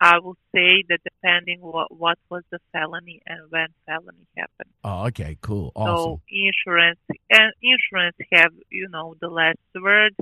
I 0.00 0.18
will 0.22 0.36
say 0.54 0.84
that 0.88 1.00
depending 1.02 1.60
what 1.62 1.88
what 2.04 2.18
was 2.30 2.42
the 2.50 2.60
felony 2.72 3.22
and 3.26 3.40
when 3.50 3.68
felony 3.86 4.26
happened. 4.36 4.70
oh, 4.84 5.06
okay, 5.08 5.32
cool, 5.40 5.72
awesome. 5.74 5.96
So 5.96 6.20
insurance 6.46 7.00
and 7.38 7.50
insurance 7.72 8.16
have 8.32 8.52
you 8.70 8.88
know 8.88 9.16
the 9.20 9.28
last 9.40 9.58
word. 9.74 10.14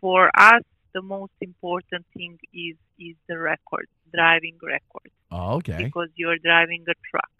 For 0.00 0.30
us, 0.36 0.62
the 0.92 1.00
most 1.00 1.32
important 1.40 2.04
thing 2.16 2.38
is 2.52 2.76
is 2.98 3.16
the 3.28 3.38
record, 3.38 3.86
driving 4.12 4.56
record, 4.62 5.10
Oh, 5.30 5.54
okay, 5.58 5.84
because 5.84 6.10
you're 6.16 6.38
driving 6.38 6.84
a 6.88 6.94
truck. 7.10 7.34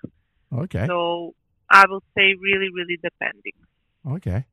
okay, 0.64 0.86
So 0.86 1.34
I 1.74 1.84
will 1.88 2.02
say 2.16 2.34
really, 2.40 2.68
really 2.74 2.98
depending. 3.02 3.52
okay. 4.16 4.44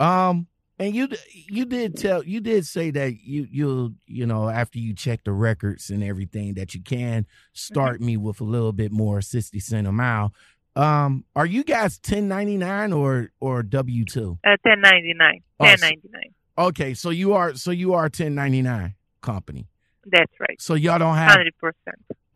Um, 0.00 0.46
and 0.78 0.94
you 0.94 1.08
you 1.32 1.64
did 1.64 1.96
tell 1.96 2.22
you 2.22 2.40
did 2.40 2.64
say 2.64 2.90
that 2.92 3.14
you 3.20 3.48
you 3.50 3.94
you 4.06 4.26
know 4.26 4.48
after 4.48 4.78
you 4.78 4.94
check 4.94 5.24
the 5.24 5.32
records 5.32 5.90
and 5.90 6.04
everything 6.04 6.54
that 6.54 6.72
you 6.72 6.80
can 6.80 7.26
start 7.52 8.00
me 8.00 8.16
with 8.16 8.40
a 8.40 8.44
little 8.44 8.70
bit 8.72 8.92
more 8.92 9.20
sixty 9.20 9.58
cent 9.58 9.88
a 9.88 9.92
mile. 9.92 10.32
Um, 10.76 11.24
are 11.34 11.46
you 11.46 11.64
guys 11.64 11.98
ten 11.98 12.28
ninety 12.28 12.56
nine 12.56 12.92
or 12.92 13.32
or 13.40 13.64
W 13.64 14.04
two? 14.04 14.38
Uh, 14.46 14.54
1099. 14.62 15.40
Oh, 15.58 15.64
so- 15.64 15.70
1099. 15.70 16.22
Okay, 16.58 16.94
so 16.94 17.10
you 17.10 17.32
are 17.34 17.54
so 17.54 17.72
you 17.72 17.94
are 17.94 18.08
ten 18.08 18.36
ninety 18.36 18.62
nine 18.62 18.94
company. 19.20 19.66
That's 20.06 20.32
right. 20.38 20.62
So 20.62 20.74
y'all 20.74 20.98
don't 21.00 21.16
have 21.16 21.36
100%. 21.38 21.72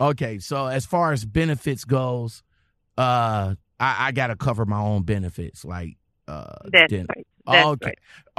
okay. 0.01 0.39
So 0.41 0.67
as 0.67 0.85
far 0.85 1.13
as 1.13 1.25
benefits 1.25 1.85
goes, 1.85 2.43
uh, 2.99 3.55
I, 3.83 4.09
I 4.09 4.13
gotta 4.13 4.37
cover 4.37 4.65
my 4.65 4.81
own 4.81 5.03
benefits, 5.03 5.65
like 5.65 5.97
uh, 6.29 6.55
That's 6.71 6.93
then- 6.93 7.07
right. 7.15 7.27
That's 7.45 7.67
okay, 7.67 7.87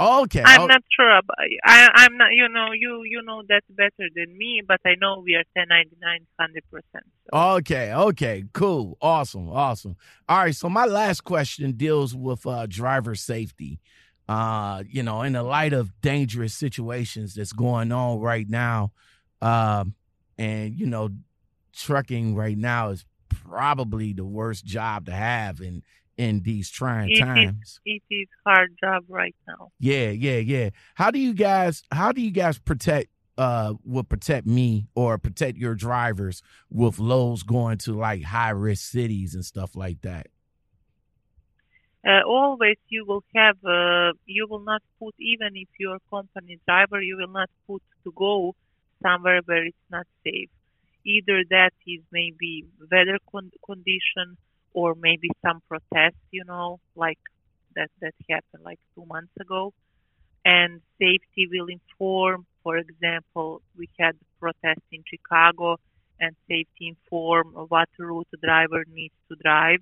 right. 0.00 0.22
okay. 0.22 0.42
I'm 0.46 0.62
oh, 0.62 0.66
not 0.66 0.82
sure 0.98 1.18
about. 1.18 1.36
I, 1.62 1.90
I'm 1.92 2.16
not. 2.16 2.28
You 2.32 2.48
know, 2.48 2.72
you 2.72 3.02
you 3.04 3.20
know 3.22 3.42
that 3.50 3.60
better 3.68 4.08
than 4.16 4.38
me. 4.38 4.62
But 4.66 4.80
I 4.86 4.94
know 4.98 5.22
we 5.22 5.34
are 5.34 5.44
1099, 5.52 6.20
100 6.36 6.64
percent. 6.70 7.04
So. 7.30 7.38
Okay, 7.56 7.92
okay, 7.92 8.44
cool, 8.54 8.96
awesome, 9.02 9.50
awesome. 9.50 9.96
All 10.26 10.38
right, 10.38 10.54
so 10.54 10.70
my 10.70 10.86
last 10.86 11.22
question 11.22 11.72
deals 11.72 12.14
with 12.14 12.46
uh 12.46 12.64
driver 12.66 13.14
safety. 13.14 13.78
Uh, 14.26 14.84
you 14.88 15.02
know, 15.02 15.20
in 15.20 15.34
the 15.34 15.42
light 15.42 15.74
of 15.74 16.00
dangerous 16.00 16.54
situations 16.54 17.34
that's 17.34 17.52
going 17.52 17.92
on 17.92 18.20
right 18.20 18.48
now, 18.48 18.90
um, 19.42 19.94
and 20.38 20.74
you 20.74 20.86
know, 20.86 21.10
trucking 21.74 22.34
right 22.34 22.56
now 22.56 22.88
is 22.88 23.04
probably 23.34 24.12
the 24.12 24.24
worst 24.24 24.64
job 24.64 25.06
to 25.06 25.12
have 25.12 25.60
in 25.60 25.82
in 26.16 26.42
these 26.42 26.70
trying 26.70 27.10
It 27.10 27.26
is. 27.34 27.52
times. 27.54 27.80
It 27.84 28.02
is 28.10 28.28
hard 28.46 28.76
job 28.80 29.04
right 29.08 29.34
now. 29.48 29.72
Yeah, 29.80 30.10
yeah, 30.10 30.38
yeah. 30.38 30.70
How 30.94 31.10
do 31.10 31.18
you 31.18 31.34
guys 31.34 31.82
how 31.90 32.12
do 32.12 32.20
you 32.20 32.30
guys 32.30 32.58
protect 32.58 33.10
uh 33.36 33.74
will 33.84 34.04
protect 34.04 34.46
me 34.46 34.86
or 34.94 35.18
protect 35.18 35.58
your 35.58 35.74
drivers 35.74 36.42
with 36.70 36.98
lows 37.00 37.42
going 37.42 37.78
to 37.78 37.92
like 37.94 38.22
high 38.22 38.50
risk 38.50 38.90
cities 38.90 39.34
and 39.34 39.44
stuff 39.44 39.74
like 39.74 40.00
that? 40.02 40.28
Uh, 42.06 42.20
always 42.26 42.76
you 42.88 43.04
will 43.06 43.24
have. 43.34 43.56
Uh, 43.64 44.12
you 44.26 44.46
will 44.48 44.60
not 44.60 44.82
put 44.98 45.14
even 45.18 45.56
if 45.56 45.68
you're 45.78 45.96
a 45.96 46.00
company 46.10 46.58
driver. 46.66 47.00
You 47.00 47.16
will 47.16 47.32
not 47.32 47.48
put 47.66 47.82
to 48.04 48.12
go 48.14 48.54
somewhere 49.02 49.40
where 49.46 49.64
it's 49.66 49.76
not 49.90 50.06
safe. 50.22 50.50
Either 51.04 51.42
that 51.50 51.72
is 51.86 52.00
maybe 52.12 52.64
weather 52.90 53.18
con- 53.30 53.52
condition 53.64 54.36
or 54.72 54.94
maybe 54.94 55.28
some 55.44 55.60
protest. 55.68 56.16
You 56.30 56.44
know, 56.46 56.80
like 56.96 57.18
that 57.76 57.90
that 58.00 58.14
happened 58.30 58.64
like 58.64 58.80
two 58.94 59.04
months 59.06 59.32
ago. 59.40 59.72
And 60.44 60.80
safety 60.98 61.48
will 61.50 61.66
inform. 61.68 62.46
For 62.62 62.78
example, 62.78 63.62
we 63.76 63.88
had 63.98 64.16
protest 64.40 64.80
in 64.92 65.02
Chicago, 65.06 65.76
and 66.20 66.34
safety 66.48 66.88
inform 66.88 67.48
what 67.68 67.88
route 67.98 68.28
driver 68.42 68.84
needs 68.92 69.14
to 69.28 69.36
drive 69.42 69.80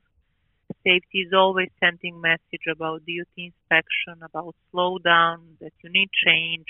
safety 0.85 1.21
is 1.21 1.33
always 1.33 1.71
sending 1.81 2.21
message 2.21 2.67
about 2.71 3.05
duty 3.07 3.53
inspection, 3.53 4.23
about 4.23 4.55
slowdown, 4.73 5.39
that 5.61 5.73
you 5.83 5.91
need 5.91 6.11
change, 6.25 6.67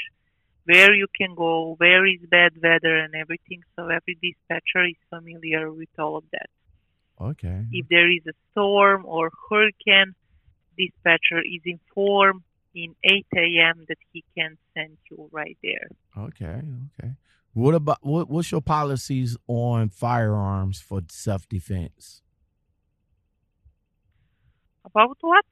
where 0.64 0.94
you 0.94 1.06
can 1.16 1.34
go, 1.34 1.74
where 1.78 2.06
is 2.06 2.20
bad 2.30 2.52
weather 2.62 2.96
and 2.96 3.14
everything. 3.14 3.62
So 3.76 3.88
every 3.88 4.16
dispatcher 4.22 4.84
is 4.86 4.96
familiar 5.10 5.72
with 5.72 5.88
all 5.98 6.16
of 6.16 6.24
that. 6.32 6.50
Okay. 7.20 7.66
If 7.70 7.88
there 7.88 8.10
is 8.10 8.22
a 8.26 8.32
storm 8.50 9.04
or 9.06 9.30
hurricane, 9.50 10.14
dispatcher 10.78 11.40
is 11.40 11.62
informed 11.64 12.42
in 12.74 12.94
8 13.04 13.26
a.m. 13.36 13.84
that 13.88 13.98
he 14.12 14.24
can 14.36 14.56
send 14.74 14.96
you 15.10 15.28
right 15.30 15.58
there. 15.62 15.88
Okay, 16.16 16.62
okay. 16.98 17.12
What 17.54 17.74
about 17.74 17.98
what? 18.00 18.30
What's 18.30 18.50
your 18.50 18.62
policies 18.62 19.36
on 19.46 19.90
firearms 19.90 20.80
for 20.80 21.02
self 21.10 21.46
defense? 21.48 22.22
About 24.86 25.18
what? 25.20 25.44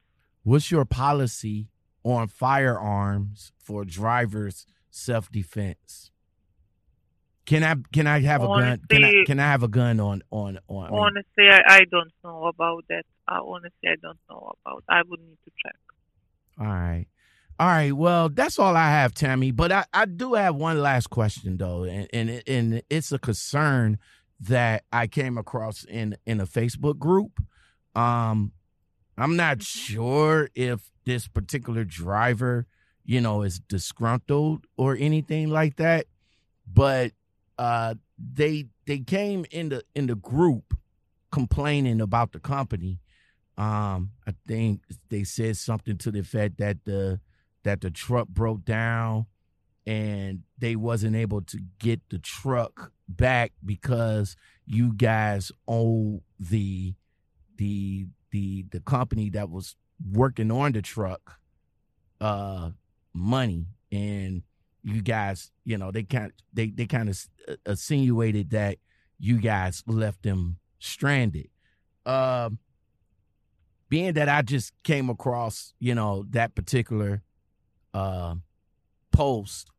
What's 0.43 0.71
your 0.71 0.85
policy 0.85 1.69
on 2.03 2.27
firearms 2.27 3.51
for 3.59 3.85
drivers 3.85 4.65
self 4.91 5.31
defense? 5.31 6.11
Can 7.45 7.63
I 7.63 7.75
can 7.91 8.07
I 8.07 8.19
have 8.21 8.43
a 8.43 8.47
gun? 8.47 8.81
Can 8.89 9.03
I 9.03 9.23
can 9.25 9.39
I 9.39 9.43
have 9.43 9.63
a 9.63 9.67
gun 9.67 9.99
on 9.99 10.21
on 10.29 10.59
on? 10.67 10.93
I 10.93 10.97
Honestly, 10.97 11.49
I, 11.49 11.61
I 11.67 11.79
don't 11.89 12.11
know 12.23 12.45
about 12.45 12.85
that. 12.89 13.03
Uh, 13.27 13.39
honestly, 13.43 13.89
I 13.89 13.95
don't 14.01 14.19
know 14.29 14.53
about. 14.63 14.83
I 14.87 15.01
would 15.07 15.19
need 15.19 15.37
to 15.45 15.51
check. 15.63 15.75
All 16.59 16.67
right. 16.67 17.07
All 17.59 17.67
right. 17.67 17.93
Well, 17.93 18.29
that's 18.29 18.57
all 18.57 18.75
I 18.75 18.89
have, 18.89 19.13
Tammy. 19.13 19.51
But 19.51 19.71
I, 19.71 19.85
I 19.93 20.05
do 20.05 20.35
have 20.35 20.55
one 20.55 20.79
last 20.81 21.09
question 21.09 21.57
though, 21.57 21.83
and 21.83 22.07
and, 22.13 22.43
and 22.47 22.83
it's 22.89 23.11
a 23.11 23.19
concern 23.19 23.97
that 24.41 24.83
I 24.91 25.07
came 25.07 25.37
across 25.37 25.83
in 25.83 26.17
in 26.25 26.39
a 26.39 26.45
Facebook 26.45 26.97
group. 26.97 27.39
Um, 27.95 28.53
I'm 29.17 29.35
not 29.35 29.61
sure 29.61 30.49
if 30.55 30.89
this 31.05 31.27
particular 31.27 31.83
driver, 31.83 32.67
you 33.05 33.21
know, 33.21 33.41
is 33.41 33.59
disgruntled 33.59 34.65
or 34.77 34.95
anything 34.99 35.49
like 35.49 35.77
that, 35.77 36.05
but 36.71 37.11
uh, 37.57 37.95
they 38.17 38.65
they 38.85 38.99
came 38.99 39.45
in 39.51 39.69
the 39.69 39.83
in 39.95 40.07
the 40.07 40.15
group 40.15 40.77
complaining 41.31 42.01
about 42.01 42.31
the 42.31 42.39
company. 42.39 42.99
Um, 43.57 44.11
I 44.27 44.33
think 44.47 44.81
they 45.09 45.23
said 45.23 45.57
something 45.57 45.97
to 45.99 46.11
the 46.11 46.19
effect 46.19 46.57
that 46.57 46.83
the 46.85 47.19
that 47.63 47.81
the 47.81 47.91
truck 47.91 48.27
broke 48.27 48.65
down 48.65 49.27
and 49.85 50.43
they 50.57 50.75
wasn't 50.75 51.15
able 51.15 51.41
to 51.41 51.59
get 51.79 52.01
the 52.09 52.19
truck 52.19 52.91
back 53.07 53.51
because 53.65 54.35
you 54.65 54.93
guys 54.93 55.51
owe 55.67 56.21
the 56.39 56.93
the 57.57 58.07
the 58.31 58.65
the 58.71 58.79
company 58.79 59.29
that 59.29 59.49
was 59.49 59.75
working 60.11 60.51
on 60.51 60.71
the 60.71 60.81
truck 60.81 61.39
uh 62.19 62.69
money 63.13 63.67
and 63.91 64.43
you 64.83 65.01
guys 65.01 65.51
you 65.63 65.77
know 65.77 65.91
they 65.91 66.03
kind 66.03 66.31
they 66.53 66.69
they 66.69 66.85
kind 66.85 67.09
of 67.09 67.27
insinuated 67.65 68.49
that 68.51 68.77
you 69.19 69.39
guys 69.39 69.83
left 69.85 70.23
them 70.23 70.57
stranded 70.79 71.49
um 72.05 72.57
being 73.91 74.13
that 74.13 74.29
I 74.29 74.41
just 74.41 74.73
came 74.83 75.09
across, 75.09 75.73
you 75.77 75.93
know, 75.93 76.25
that 76.29 76.55
particular 76.55 77.21
uh, 77.93 78.35
post, 79.11 79.69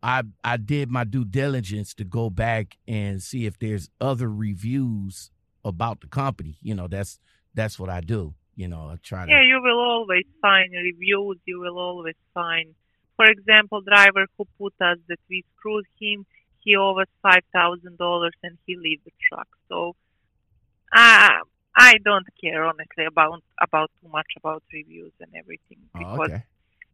I 0.00 0.22
I 0.44 0.56
did 0.56 0.90
my 0.90 1.02
due 1.02 1.24
diligence 1.24 1.92
to 1.94 2.04
go 2.04 2.30
back 2.30 2.78
and 2.86 3.20
see 3.20 3.44
if 3.44 3.58
there's 3.58 3.90
other 4.00 4.30
reviews 4.30 5.32
about 5.64 6.00
the 6.00 6.06
company. 6.06 6.56
You 6.62 6.76
know, 6.76 6.86
that's 6.86 7.18
that's 7.52 7.80
what 7.80 7.90
I 7.90 8.00
do. 8.00 8.34
You 8.56 8.68
know, 8.68 8.88
I 8.92 8.96
try 9.02 9.24
to. 9.26 9.30
Yeah, 9.32 9.42
you 9.42 9.60
will 9.62 9.78
always 9.78 10.24
find 10.40 10.72
reviews. 10.72 11.38
You 11.46 11.60
will 11.60 11.78
always 11.78 12.16
find, 12.34 12.74
for 13.16 13.24
example, 13.26 13.80
driver 13.80 14.26
who 14.36 14.44
put 14.58 14.74
us 14.80 14.98
that 15.08 15.18
we 15.30 15.44
screwed 15.56 15.86
him. 16.00 16.26
He 16.60 16.76
owed 16.76 17.00
us 17.02 17.08
five 17.22 17.42
thousand 17.52 17.98
dollars 17.98 18.34
and 18.42 18.58
he 18.66 18.76
leave 18.76 19.00
the 19.04 19.12
truck. 19.28 19.48
So, 19.68 19.96
I 20.92 21.40
I 21.74 21.94
don't 22.04 22.26
care 22.40 22.64
honestly 22.64 23.04
about 23.06 23.42
about 23.60 23.90
too 24.00 24.08
much 24.08 24.30
about 24.36 24.62
reviews 24.72 25.12
and 25.20 25.30
everything 25.34 25.78
Oh, 25.94 25.98
because 26.00 26.30
okay. 26.30 26.44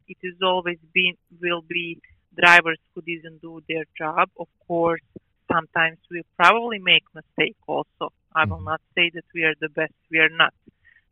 it 0.09 0.19
is 0.23 0.37
always 0.43 0.79
been 0.95 1.15
will 1.41 1.63
be 1.63 1.99
drivers 2.41 2.79
who 2.95 3.03
didn't 3.03 3.41
do 3.43 3.63
their 3.69 3.85
job. 3.97 4.29
Of 4.39 4.49
course, 4.67 5.03
sometimes 5.53 5.99
we 6.11 6.23
probably 6.37 6.79
make 6.79 7.03
mistake 7.15 7.57
also. 7.67 8.13
I 8.35 8.45
will 8.45 8.61
Mhm. 8.61 8.65
not 8.73 8.81
say 8.95 9.11
that 9.15 9.25
we 9.35 9.43
are 9.45 9.55
the 9.61 9.69
best. 9.71 9.95
We 10.11 10.19
are 10.19 10.29
not. 10.43 10.55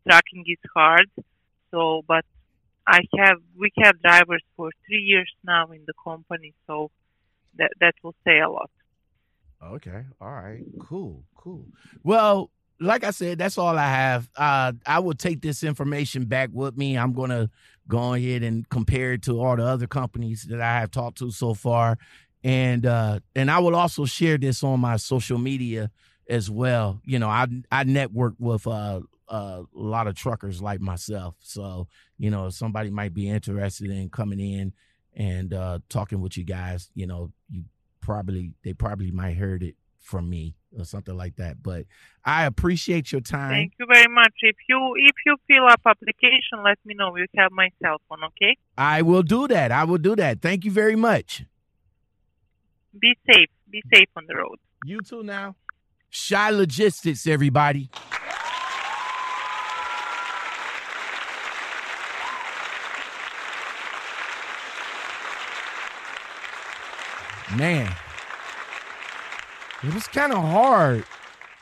Trucking 0.08 0.44
is 0.46 0.58
hard. 0.74 1.10
So, 1.70 2.02
but 2.06 2.24
I 2.86 3.00
have 3.18 3.38
we 3.58 3.70
have 3.82 4.00
drivers 4.00 4.42
for 4.56 4.70
three 4.86 5.02
years 5.02 5.30
now 5.44 5.70
in 5.72 5.82
the 5.86 5.94
company, 6.02 6.54
so 6.66 6.90
that 7.58 7.70
that 7.80 7.94
will 8.02 8.14
say 8.24 8.38
a 8.40 8.48
lot. 8.48 8.70
Okay. 9.62 10.04
All 10.20 10.30
right. 10.30 10.62
Cool. 10.78 11.24
Cool. 11.34 11.66
Well, 12.04 12.50
like 12.78 13.04
I 13.04 13.10
said, 13.10 13.38
that's 13.38 13.58
all 13.58 13.76
I 13.76 13.88
have. 13.88 14.28
Uh, 14.36 14.72
I 14.86 14.98
will 14.98 15.14
take 15.14 15.40
this 15.40 15.64
information 15.64 16.26
back 16.26 16.50
with 16.52 16.76
me. 16.76 16.96
I'm 16.96 17.12
gonna 17.12 17.50
go 17.88 18.14
ahead 18.14 18.42
and 18.42 18.68
compare 18.68 19.14
it 19.14 19.22
to 19.22 19.40
all 19.40 19.56
the 19.56 19.64
other 19.64 19.86
companies 19.86 20.44
that 20.44 20.60
I 20.60 20.80
have 20.80 20.90
talked 20.90 21.18
to 21.18 21.30
so 21.30 21.54
far, 21.54 21.98
and 22.44 22.84
uh, 22.84 23.20
and 23.34 23.50
I 23.50 23.58
will 23.58 23.74
also 23.74 24.04
share 24.04 24.38
this 24.38 24.62
on 24.62 24.80
my 24.80 24.96
social 24.96 25.38
media 25.38 25.90
as 26.28 26.50
well. 26.50 27.00
You 27.04 27.18
know, 27.18 27.28
I 27.28 27.46
I 27.72 27.84
network 27.84 28.34
with 28.38 28.66
uh, 28.66 29.00
a 29.28 29.62
lot 29.72 30.06
of 30.06 30.14
truckers 30.14 30.62
like 30.62 30.80
myself, 30.80 31.34
so 31.40 31.88
you 32.18 32.30
know, 32.30 32.46
if 32.46 32.54
somebody 32.54 32.90
might 32.90 33.14
be 33.14 33.28
interested 33.28 33.90
in 33.90 34.08
coming 34.10 34.40
in 34.40 34.72
and 35.14 35.52
uh, 35.52 35.78
talking 35.88 36.20
with 36.20 36.36
you 36.36 36.44
guys, 36.44 36.90
you 36.94 37.06
know, 37.06 37.32
you 37.50 37.64
probably 38.00 38.52
they 38.64 38.72
probably 38.72 39.10
might 39.10 39.36
heard 39.36 39.62
it 39.62 39.74
from 40.00 40.30
me 40.30 40.54
or 40.78 40.84
something 40.84 41.16
like 41.16 41.36
that. 41.36 41.62
But 41.62 41.86
I 42.24 42.46
appreciate 42.46 43.10
your 43.10 43.20
time. 43.20 43.50
Thank 43.50 43.72
you 43.78 43.86
very 43.92 44.06
much. 44.08 44.32
If 44.40 44.56
you 44.68 44.94
if 44.96 45.16
you 45.26 45.36
fill 45.48 45.66
up 45.66 45.80
application, 45.84 46.62
let 46.64 46.78
me 46.84 46.94
know. 46.94 47.14
You 47.16 47.26
have 47.36 47.52
my 47.52 47.70
cell 47.82 48.00
phone, 48.08 48.24
okay? 48.24 48.56
I 48.78 49.02
will 49.02 49.22
do 49.22 49.48
that. 49.48 49.72
I 49.72 49.84
will 49.84 49.98
do 49.98 50.14
that. 50.16 50.40
Thank 50.40 50.64
you 50.64 50.70
very 50.70 50.96
much. 50.96 51.44
Be 52.98 53.14
safe. 53.30 53.48
Be 53.70 53.82
safe 53.92 54.08
on 54.16 54.24
the 54.26 54.36
road. 54.36 54.58
You 54.84 55.00
too 55.00 55.22
now. 55.22 55.56
Shy 56.08 56.50
Logistics, 56.50 57.26
everybody. 57.26 57.90
Man, 67.54 67.94
it 69.82 69.94
was 69.94 70.06
kind 70.08 70.32
of 70.32 70.38
hard 70.38 71.04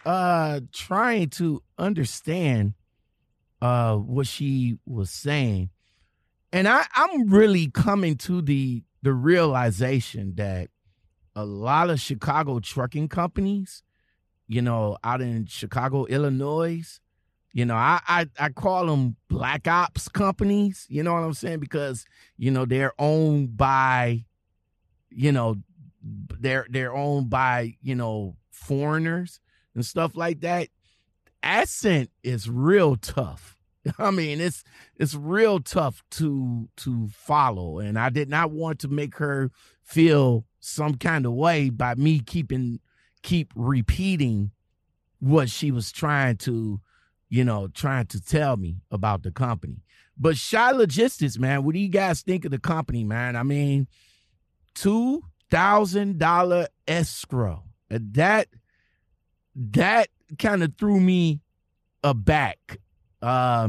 uh 0.07 0.61
trying 0.73 1.31
to 1.31 1.62
understand 1.79 2.75
uh 3.62 3.97
what 3.97 4.27
she 4.27 4.79
was 4.87 5.11
saying. 5.11 5.70
And 6.53 6.68
I 6.68 6.85
I'm 6.94 7.29
really 7.29 7.70
coming 7.70 8.16
to 8.18 8.40
the 8.40 8.83
the 9.03 9.12
realization 9.12 10.35
that 10.37 10.70
a 11.37 11.44
lot 11.44 11.90
of 11.90 12.01
Chicago 12.01 12.61
trucking 12.61 13.09
companies, 13.09 13.83
you 14.47 14.62
know, 14.62 14.97
out 15.05 15.20
in 15.20 15.47
Chicago, 15.47 16.07
Illinois, 16.07 17.01
you 17.53 17.64
know, 17.64 17.77
I, 17.77 18.01
I 18.09 18.27
I 18.38 18.49
call 18.49 18.87
them 18.87 19.16
black 19.29 19.68
ops 19.68 20.09
companies. 20.09 20.87
You 20.88 21.03
know 21.03 21.12
what 21.12 21.23
I'm 21.23 21.35
saying? 21.35 21.61
Because 21.61 22.05
you 22.37 22.51
know 22.51 22.64
they're 22.64 22.92
owned 22.99 23.57
by, 23.57 24.25
you 25.11 25.31
know, 25.31 25.57
they're 26.05 26.67
they're 26.69 26.95
owned 26.95 27.31
by 27.31 27.77
you 27.83 27.95
know 27.95 28.37
foreigners 28.51 29.40
and 29.75 29.85
stuff 29.85 30.17
like 30.17 30.40
that. 30.40 30.69
Accent 31.43 32.11
is 32.23 32.49
real 32.49 32.97
tough. 32.97 33.57
I 33.99 34.11
mean, 34.11 34.40
it's 34.40 34.64
it's 34.97 35.14
real 35.14 35.61
tough 35.61 36.03
to 36.12 36.69
to 36.79 37.09
follow, 37.09 37.79
and 37.79 37.99
I 37.99 38.09
did 38.09 38.29
not 38.29 38.51
want 38.51 38.81
to 38.81 38.88
make 38.88 39.17
her 39.17 39.51
feel 39.83 40.45
some 40.61 40.95
kind 40.95 41.27
of 41.27 41.33
way 41.33 41.69
by 41.69 41.95
me 41.95 42.21
keeping 42.21 42.81
keep 43.23 43.53
repeating 43.55 44.51
what 45.19 45.49
she 45.49 45.71
was 45.71 45.90
trying 45.90 46.37
to, 46.37 46.81
you 47.29 47.45
know, 47.45 47.69
trying 47.69 48.07
to 48.07 48.21
tell 48.21 48.57
me 48.57 48.77
about 48.90 49.23
the 49.23 49.31
company. 49.31 49.83
But 50.17 50.37
Shy 50.37 50.71
Logistics, 50.71 51.38
man, 51.38 51.64
what 51.64 51.75
do 51.75 51.81
you 51.81 51.88
guys 51.88 52.23
think 52.23 52.45
of 52.45 52.51
the 52.51 52.59
company, 52.59 53.05
man? 53.05 53.35
I 53.35 53.43
mean, 53.43 53.88
two 54.75 55.25
thousand 55.55 56.19
dollar 56.19 56.67
escrow. 56.88 57.62
That 57.88 58.49
that 59.55 60.09
kind 60.37 60.64
of 60.64 60.75
threw 60.77 60.99
me 60.99 61.43
aback. 62.03 62.81
Uh, 63.23 63.69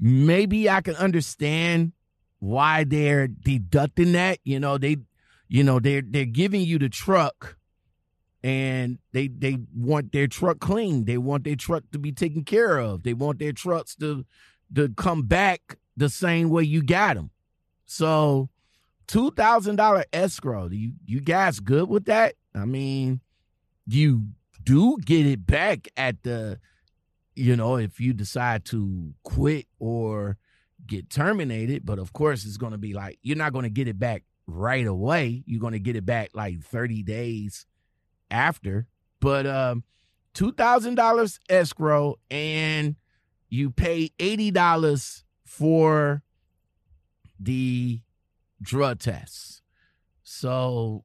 maybe 0.00 0.70
I 0.70 0.80
can 0.80 0.96
understand 0.96 1.92
why 2.38 2.84
they're 2.84 3.28
deducting 3.28 4.12
that. 4.12 4.38
You 4.42 4.58
know, 4.58 4.78
they 4.78 4.96
you 5.48 5.64
know, 5.64 5.80
they're 5.80 6.02
they're 6.02 6.24
giving 6.24 6.62
you 6.62 6.78
the 6.78 6.88
truck 6.88 7.58
and 8.42 8.98
they 9.12 9.28
they 9.28 9.58
want 9.76 10.12
their 10.12 10.28
truck 10.28 10.60
clean. 10.60 11.04
They 11.04 11.18
want 11.18 11.44
their 11.44 11.56
truck 11.56 11.84
to 11.92 11.98
be 11.98 12.12
taken 12.12 12.44
care 12.44 12.78
of. 12.78 13.02
They 13.02 13.12
want 13.12 13.38
their 13.38 13.52
trucks 13.52 13.94
to 13.96 14.24
to 14.74 14.88
come 14.90 15.22
back 15.22 15.76
the 15.94 16.08
same 16.08 16.48
way 16.48 16.62
you 16.62 16.82
got 16.82 17.16
them. 17.16 17.32
So, 17.84 18.48
two 19.08 19.32
thousand 19.32 19.76
dollar 19.76 20.04
escrow. 20.12 20.68
You 20.68 20.92
you 21.04 21.20
guys 21.20 21.58
good 21.58 21.88
with 21.88 22.04
that? 22.04 22.34
I 22.54 22.64
mean, 22.64 23.20
you 23.86 24.26
do 24.62 24.96
get 24.98 25.26
it 25.26 25.44
back 25.44 25.88
at 25.96 26.22
the 26.22 26.60
you 27.34 27.56
know, 27.56 27.76
if 27.76 28.00
you 28.00 28.12
decide 28.12 28.64
to 28.66 29.14
quit 29.22 29.66
or 29.78 30.36
get 30.86 31.08
terminated, 31.08 31.86
but 31.86 31.98
of 31.98 32.12
course 32.12 32.44
it's 32.44 32.56
going 32.56 32.72
to 32.72 32.78
be 32.78 32.92
like 32.92 33.18
you're 33.22 33.36
not 33.36 33.52
going 33.52 33.64
to 33.64 33.70
get 33.70 33.88
it 33.88 33.98
back 33.98 34.22
right 34.46 34.86
away. 34.86 35.42
You're 35.46 35.60
going 35.60 35.72
to 35.72 35.78
get 35.80 35.96
it 35.96 36.06
back 36.06 36.30
like 36.34 36.62
30 36.62 37.02
days 37.02 37.66
after. 38.30 38.86
But 39.20 39.46
um 39.46 39.84
$2,000 40.34 41.38
escrow 41.48 42.16
and 42.30 42.94
you 43.48 43.70
pay 43.70 44.10
$80 44.20 45.24
for 45.44 46.22
the 47.40 48.00
drug 48.62 48.98
tests. 48.98 49.62
So 50.22 51.04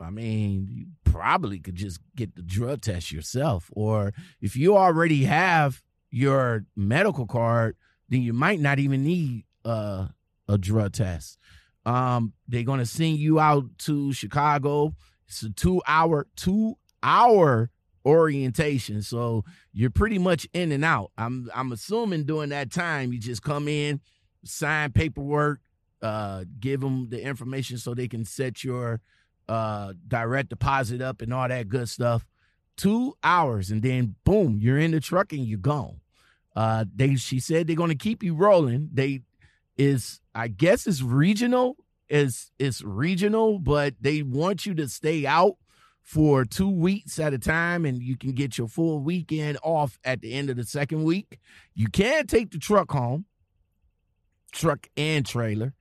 I 0.00 0.10
mean, 0.10 0.68
you 0.70 0.86
probably 1.04 1.58
could 1.58 1.74
just 1.74 2.00
get 2.14 2.36
the 2.36 2.42
drug 2.42 2.82
test 2.82 3.10
yourself. 3.12 3.70
Or 3.72 4.12
if 4.40 4.56
you 4.56 4.76
already 4.76 5.24
have 5.24 5.82
your 6.10 6.66
medical 6.76 7.26
card, 7.26 7.76
then 8.08 8.22
you 8.22 8.32
might 8.32 8.60
not 8.60 8.78
even 8.78 9.04
need 9.04 9.44
uh, 9.64 10.08
a 10.48 10.58
drug 10.58 10.92
test. 10.92 11.38
Um, 11.84 12.32
they're 12.48 12.64
gonna 12.64 12.86
send 12.86 13.18
you 13.18 13.40
out 13.40 13.64
to 13.78 14.12
Chicago. 14.12 14.94
It's 15.28 15.42
a 15.42 15.50
two 15.50 15.80
hour, 15.86 16.26
two 16.36 16.76
hour 17.02 17.70
orientation. 18.04 19.02
So 19.02 19.44
you're 19.72 19.90
pretty 19.90 20.18
much 20.18 20.48
in 20.52 20.72
and 20.72 20.84
out. 20.84 21.12
I'm 21.16 21.48
I'm 21.54 21.72
assuming 21.72 22.24
during 22.24 22.50
that 22.50 22.70
time 22.70 23.12
you 23.12 23.18
just 23.18 23.42
come 23.42 23.68
in, 23.68 24.00
sign 24.44 24.92
paperwork, 24.92 25.60
uh, 26.02 26.44
give 26.60 26.80
them 26.80 27.08
the 27.08 27.22
information 27.22 27.78
so 27.78 27.94
they 27.94 28.08
can 28.08 28.24
set 28.24 28.64
your 28.64 29.00
uh 29.48 29.92
direct 30.08 30.48
deposit 30.48 31.00
up 31.00 31.22
and 31.22 31.32
all 31.32 31.48
that 31.48 31.68
good 31.68 31.88
stuff. 31.88 32.26
Two 32.76 33.14
hours 33.22 33.70
and 33.70 33.80
then 33.80 34.16
boom, 34.24 34.58
you're 34.60 34.78
in 34.78 34.90
the 34.90 35.00
truck 35.00 35.32
and 35.32 35.44
you're 35.44 35.58
gone. 35.58 36.00
Uh 36.56 36.84
they 36.94 37.14
she 37.14 37.38
said 37.38 37.66
they're 37.66 37.76
gonna 37.76 37.94
keep 37.94 38.22
you 38.22 38.34
rolling. 38.34 38.90
They 38.92 39.22
is 39.76 40.20
I 40.34 40.48
guess 40.48 40.86
it's 40.86 41.02
regional. 41.02 41.76
Is 42.08 42.50
it's 42.58 42.82
regional, 42.82 43.58
but 43.58 43.94
they 44.00 44.22
want 44.22 44.66
you 44.66 44.74
to 44.74 44.88
stay 44.88 45.26
out 45.26 45.56
for 46.02 46.44
two 46.44 46.70
weeks 46.70 47.18
at 47.18 47.34
a 47.34 47.38
time 47.38 47.84
and 47.84 48.00
you 48.00 48.16
can 48.16 48.30
get 48.30 48.56
your 48.56 48.68
full 48.68 49.00
weekend 49.00 49.58
off 49.62 49.98
at 50.04 50.20
the 50.20 50.32
end 50.34 50.48
of 50.50 50.56
the 50.56 50.64
second 50.64 51.02
week. 51.02 51.40
You 51.74 51.88
can 51.88 52.28
take 52.28 52.52
the 52.52 52.58
truck 52.58 52.92
home, 52.92 53.24
truck 54.52 54.88
and 54.96 55.26
trailer. 55.26 55.74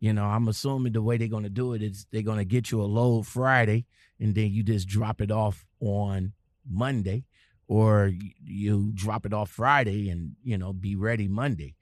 You 0.00 0.12
know, 0.12 0.24
I'm 0.24 0.48
assuming 0.48 0.92
the 0.92 1.02
way 1.02 1.16
they're 1.16 1.28
going 1.28 1.44
to 1.44 1.50
do 1.50 1.72
it 1.74 1.82
is 1.82 2.06
they're 2.10 2.22
going 2.22 2.38
to 2.38 2.44
get 2.44 2.70
you 2.70 2.80
a 2.80 2.84
load 2.84 3.26
Friday 3.26 3.86
and 4.20 4.34
then 4.34 4.50
you 4.50 4.62
just 4.62 4.86
drop 4.86 5.20
it 5.20 5.30
off 5.30 5.66
on 5.80 6.32
Monday 6.68 7.24
or 7.66 8.12
you 8.44 8.92
drop 8.94 9.26
it 9.26 9.32
off 9.32 9.50
Friday 9.50 10.08
and, 10.10 10.36
you 10.42 10.56
know, 10.56 10.72
be 10.72 10.96
ready 10.96 11.28
Monday. 11.28 11.74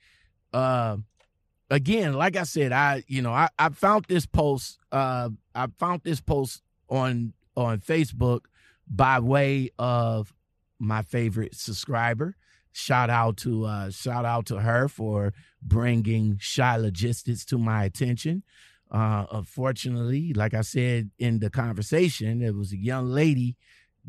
Uh, 0.53 0.97
again, 1.71 2.15
like 2.15 2.37
I 2.37 2.45
said, 2.45 2.73
I, 2.73 3.05
you 3.07 3.23
know, 3.23 3.33
I, 3.33 3.49
I 3.59 3.69
found 3.69 4.07
this 4.09 4.27
post, 4.27 4.79
uh, 4.91 5.31
I 5.55 5.67
found 5.79 6.03
this 6.03 6.21
post 6.21 6.63
on 6.89 7.33
on 7.57 7.81
Facebook 7.81 8.41
by 8.89 9.19
way 9.19 9.71
of 9.79 10.33
my 10.79 11.03
favorite 11.03 11.55
subscriber. 11.55 12.37
Shout 12.79 13.09
out 13.09 13.39
to 13.39 13.65
uh, 13.65 13.91
shout 13.91 14.27
out 14.27 14.45
to 14.47 14.61
her 14.61 14.87
for 14.87 15.33
bringing 15.63 16.37
Shy 16.39 16.77
Logistics 16.77 17.43
to 17.47 17.57
my 17.57 17.85
attention. 17.85 18.43
Uh, 18.91 19.25
unfortunately, 19.33 20.35
like 20.35 20.53
I 20.53 20.61
said 20.61 21.11
in 21.19 21.39
the 21.39 21.49
conversation, 21.49 22.43
it 22.43 22.55
was 22.55 22.73
a 22.73 22.77
young 22.77 23.09
lady 23.09 23.57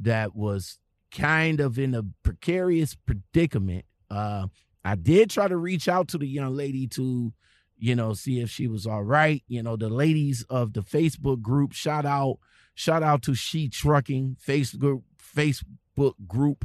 that 0.02 0.36
was 0.36 0.80
kind 1.12 1.62
of 1.62 1.80
in 1.80 1.96
a 1.96 2.04
precarious 2.24 2.94
predicament. 2.94 3.86
Uh, 4.12 4.48
I 4.84 4.96
did 4.96 5.30
try 5.30 5.48
to 5.48 5.56
reach 5.56 5.88
out 5.88 6.10
to 6.10 6.18
the 6.18 6.28
young 6.28 6.54
lady 6.54 6.88
to, 6.88 7.32
you 7.78 7.96
know, 7.96 8.14
see 8.16 8.42
if 8.42 8.50
she 8.50 8.68
was 8.68 8.86
all 8.86 9.04
right. 9.04 9.44
You 9.48 9.64
know, 9.64 9.78
the 9.78 9.88
ladies 9.88 10.46
of 10.50 10.74
the 10.74 10.82
Facebook 10.82 11.42
group, 11.42 11.72
shout 11.72 12.06
out 12.06 12.40
Shout 12.78 13.02
out 13.02 13.24
to 13.24 13.34
She 13.34 13.70
Trucking 13.70 14.38
Facebook 14.48 15.02
Facebook 15.20 16.14
group. 16.28 16.64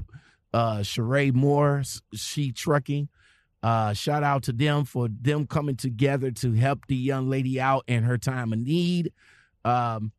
Uh 0.52 0.78
Sheree 0.78 1.32
Moore, 1.32 1.82
She 2.14 2.52
Trucking. 2.52 3.08
Uh, 3.62 3.92
shout 3.92 4.24
out 4.24 4.42
to 4.42 4.52
them 4.52 4.84
for 4.84 5.08
them 5.08 5.46
coming 5.46 5.76
together 5.76 6.32
to 6.32 6.52
help 6.52 6.86
the 6.86 6.96
young 6.96 7.30
lady 7.30 7.60
out 7.60 7.84
in 7.86 8.02
her 8.02 8.18
time 8.18 8.52
of 8.52 8.58
need. 8.58 9.12
Um, 9.64 10.10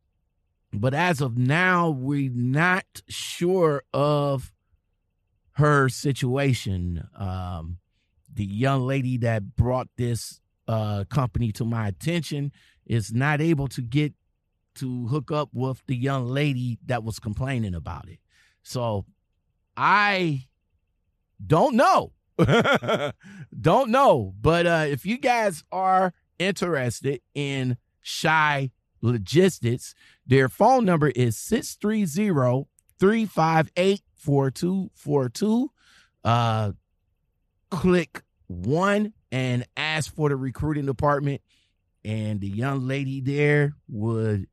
but 0.72 0.94
as 0.94 1.20
of 1.20 1.36
now, 1.36 1.90
we're 1.90 2.32
not 2.32 2.86
sure 3.08 3.82
of 3.92 4.50
her 5.52 5.88
situation. 5.88 7.06
Um, 7.16 7.78
the 8.32 8.46
young 8.46 8.86
lady 8.86 9.18
that 9.18 9.54
brought 9.56 9.88
this 9.96 10.40
uh, 10.66 11.04
company 11.10 11.52
to 11.52 11.64
my 11.64 11.88
attention 11.88 12.50
is 12.86 13.12
not 13.12 13.40
able 13.40 13.68
to 13.68 13.82
get 13.82 14.14
to 14.76 15.06
hook 15.08 15.30
up 15.30 15.50
with 15.52 15.82
the 15.86 15.96
young 15.96 16.26
lady 16.26 16.78
that 16.86 17.04
was 17.04 17.18
complaining 17.18 17.74
about 17.74 18.08
it. 18.08 18.18
So 18.62 19.04
I 19.76 20.46
don't 21.44 21.74
know. 21.74 22.12
don't 23.60 23.90
know. 23.90 24.34
But 24.40 24.66
uh, 24.66 24.84
if 24.88 25.06
you 25.06 25.18
guys 25.18 25.64
are 25.72 26.12
interested 26.38 27.20
in 27.34 27.76
Shy 28.00 28.70
Logistics, 29.00 29.94
their 30.26 30.48
phone 30.48 30.84
number 30.84 31.08
is 31.08 31.36
630 31.36 32.68
358 32.98 34.02
4242. 34.14 35.70
Uh, 36.24 36.72
click 37.70 38.22
one 38.46 39.12
and 39.30 39.66
ask 39.76 40.14
for 40.14 40.28
the 40.28 40.36
recruiting 40.36 40.86
department. 40.86 41.42
And 42.04 42.40
the 42.40 42.48
young 42.48 42.86
lady 42.86 43.20
there 43.20 43.74
would 43.88 44.46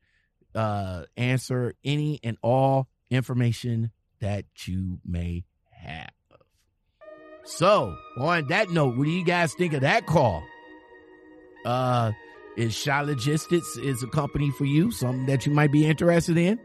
uh, 0.55 1.03
answer 1.17 1.73
any 1.83 2.19
and 2.23 2.37
all 2.41 2.87
information 3.09 3.91
that 4.21 4.45
you 4.65 4.99
may 5.05 5.43
have. 5.71 6.09
So, 7.43 7.95
on 8.17 8.47
that 8.47 8.69
note, 8.69 8.95
what 8.97 9.05
do 9.05 9.09
you 9.11 9.25
guys 9.25 9.53
think 9.53 9.73
of 9.73 9.81
that 9.81 10.05
call? 10.05 10.43
Uh, 11.65 12.11
is 12.57 12.73
Shy 12.73 13.01
Logistics 13.01 13.77
is 13.77 14.03
a 14.03 14.07
company 14.07 14.51
for 14.51 14.65
you, 14.65 14.91
something 14.91 15.25
that 15.25 15.45
you 15.45 15.51
might 15.51 15.71
be 15.71 15.85
interested 15.85 16.37
in? 16.37 16.59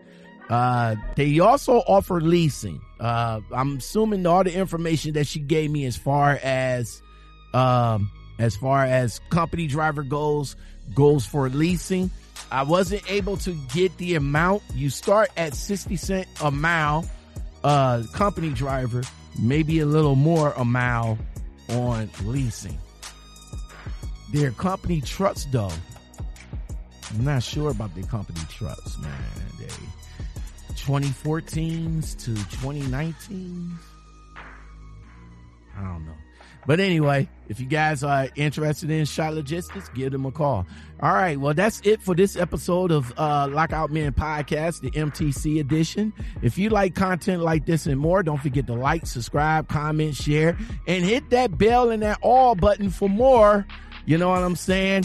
Uh, 0.49 0.95
they 1.17 1.39
also 1.41 1.79
offer 1.89 2.21
leasing. 2.21 2.81
Uh, 3.01 3.41
I'm 3.53 3.79
assuming 3.79 4.27
all 4.27 4.45
the 4.45 4.55
information 4.55 5.15
that 5.15 5.27
she 5.27 5.41
gave 5.41 5.71
me 5.71 5.87
as 5.87 5.97
far 5.97 6.39
as, 6.43 7.03
um, 7.53 8.11
as 8.39 8.57
far 8.57 8.85
as 8.85 9.21
company 9.31 9.67
driver 9.67 10.03
goes, 10.03 10.57
goes 10.95 11.27
for 11.27 11.49
leasing. 11.49 12.11
I 12.51 12.63
wasn't 12.63 13.11
able 13.11 13.37
to 13.39 13.53
get 13.73 13.97
the 13.97 14.15
amount. 14.15 14.63
You 14.75 14.91
start 14.91 15.31
at 15.37 15.55
60 15.55 15.97
cent 15.97 16.29
a 16.41 16.51
mile, 16.51 17.05
uh, 17.67 18.05
company 18.13 18.51
driver, 18.51 19.03
maybe 19.41 19.81
a 19.81 19.87
little 19.87 20.15
more 20.15 20.53
a 20.57 20.65
mile 20.65 21.19
on 21.71 22.09
leasing. 22.25 22.79
Their 24.33 24.53
company 24.53 25.01
trucks 25.01 25.47
though. 25.51 25.73
I'm 27.11 27.25
not 27.25 27.43
sure 27.43 27.71
about 27.71 27.95
their 27.95 28.05
company 28.05 28.41
trucks, 28.49 28.97
man. 28.99 29.13
They 29.59 29.67
2014s 30.75 32.17
to 32.25 32.31
2019s. 32.31 33.79
I 35.77 35.83
don't 35.83 36.07
know. 36.07 36.13
But 36.67 36.81
anyway, 36.81 37.29
if 37.49 37.61
you 37.61 37.67
guys 37.67 38.03
are 38.03 38.29
interested 38.35 38.91
in 38.91 39.05
Shy 39.05 39.29
Logistics, 39.29 39.89
give 39.91 40.13
them 40.13 40.27
a 40.27 40.33
call. 40.33 40.67
All 41.01 41.13
right. 41.13 41.39
Well, 41.39 41.55
that's 41.55 41.81
it 41.85 42.03
for 42.03 42.15
this 42.15 42.37
episode 42.37 42.91
of 42.91 43.13
uh, 43.17 43.49
Lockout 43.51 43.91
Men 43.93 44.13
Podcast, 44.13 44.81
the 44.81 44.91
MTC 44.91 45.61
edition. 45.61 46.13
If 46.43 46.59
you 46.59 46.71
like 46.71 46.95
content 46.95 47.43
like 47.43 47.67
this 47.67 47.87
and 47.87 48.01
more, 48.01 48.23
don't 48.23 48.41
forget 48.41 48.67
to 48.67 48.75
like, 48.75 49.07
subscribe, 49.07 49.69
comment, 49.69 50.17
share, 50.17 50.59
and 50.87 51.05
hit 51.05 51.31
that 51.31 51.57
bell 51.57 51.91
and 51.91 52.03
that 52.03 52.19
all 52.23 52.55
button 52.55 52.91
for 52.91 53.09
more. 53.09 53.67
You 54.07 54.19
know 54.19 54.29
what 54.29 54.43
I'm 54.43 54.57
saying? 54.57 55.05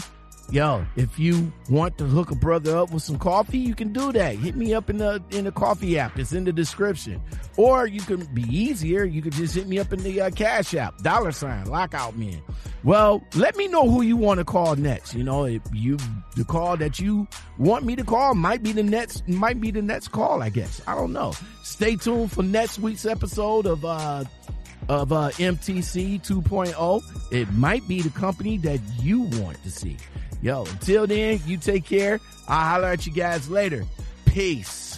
Yo, 0.52 0.84
if 0.96 1.18
you 1.18 1.50
want 1.70 1.96
to 1.96 2.04
hook 2.04 2.30
a 2.30 2.34
brother 2.34 2.76
up 2.76 2.92
with 2.92 3.02
some 3.02 3.18
coffee, 3.18 3.56
you 3.56 3.74
can 3.74 3.90
do 3.90 4.12
that. 4.12 4.36
Hit 4.36 4.54
me 4.54 4.74
up 4.74 4.90
in 4.90 4.98
the 4.98 5.22
in 5.30 5.46
the 5.46 5.50
coffee 5.50 5.98
app. 5.98 6.18
It's 6.18 6.34
in 6.34 6.44
the 6.44 6.52
description. 6.52 7.22
Or 7.56 7.86
you 7.86 8.02
can 8.02 8.26
be 8.34 8.42
easier. 8.42 9.04
You 9.04 9.22
could 9.22 9.32
just 9.32 9.54
hit 9.54 9.66
me 9.66 9.78
up 9.78 9.94
in 9.94 10.02
the 10.02 10.20
uh, 10.20 10.30
Cash 10.30 10.74
App, 10.74 10.98
dollar 10.98 11.32
sign, 11.32 11.64
lockout 11.64 12.18
men. 12.18 12.42
Well, 12.84 13.24
let 13.34 13.56
me 13.56 13.66
know 13.66 13.88
who 13.88 14.02
you 14.02 14.18
want 14.18 14.40
to 14.40 14.44
call 14.44 14.76
next. 14.76 15.14
You 15.14 15.24
know, 15.24 15.46
if 15.46 15.62
you 15.72 15.96
the 16.36 16.44
call 16.44 16.76
that 16.76 16.98
you 16.98 17.26
want 17.56 17.86
me 17.86 17.96
to 17.96 18.04
call 18.04 18.34
might 18.34 18.62
be 18.62 18.72
the 18.72 18.82
next 18.82 19.26
might 19.26 19.58
be 19.58 19.70
the 19.70 19.80
next 19.80 20.08
call. 20.08 20.42
I 20.42 20.50
guess 20.50 20.82
I 20.86 20.94
don't 20.94 21.14
know. 21.14 21.32
Stay 21.62 21.96
tuned 21.96 22.30
for 22.30 22.42
next 22.42 22.78
week's 22.78 23.06
episode 23.06 23.64
of 23.64 23.86
uh 23.86 24.24
of 24.90 25.12
uh, 25.12 25.30
MTC 25.30 26.20
2.0. 26.20 27.32
It 27.32 27.50
might 27.52 27.86
be 27.88 28.02
the 28.02 28.10
company 28.10 28.58
that 28.58 28.80
you 29.00 29.22
want 29.22 29.62
to 29.62 29.70
see. 29.70 29.96
Yo, 30.42 30.64
until 30.64 31.06
then, 31.06 31.40
you 31.46 31.56
take 31.56 31.84
care. 31.84 32.20
I'll 32.48 32.68
holler 32.68 32.88
at 32.88 33.06
you 33.06 33.12
guys 33.12 33.48
later. 33.48 33.84
Peace. 34.26 34.91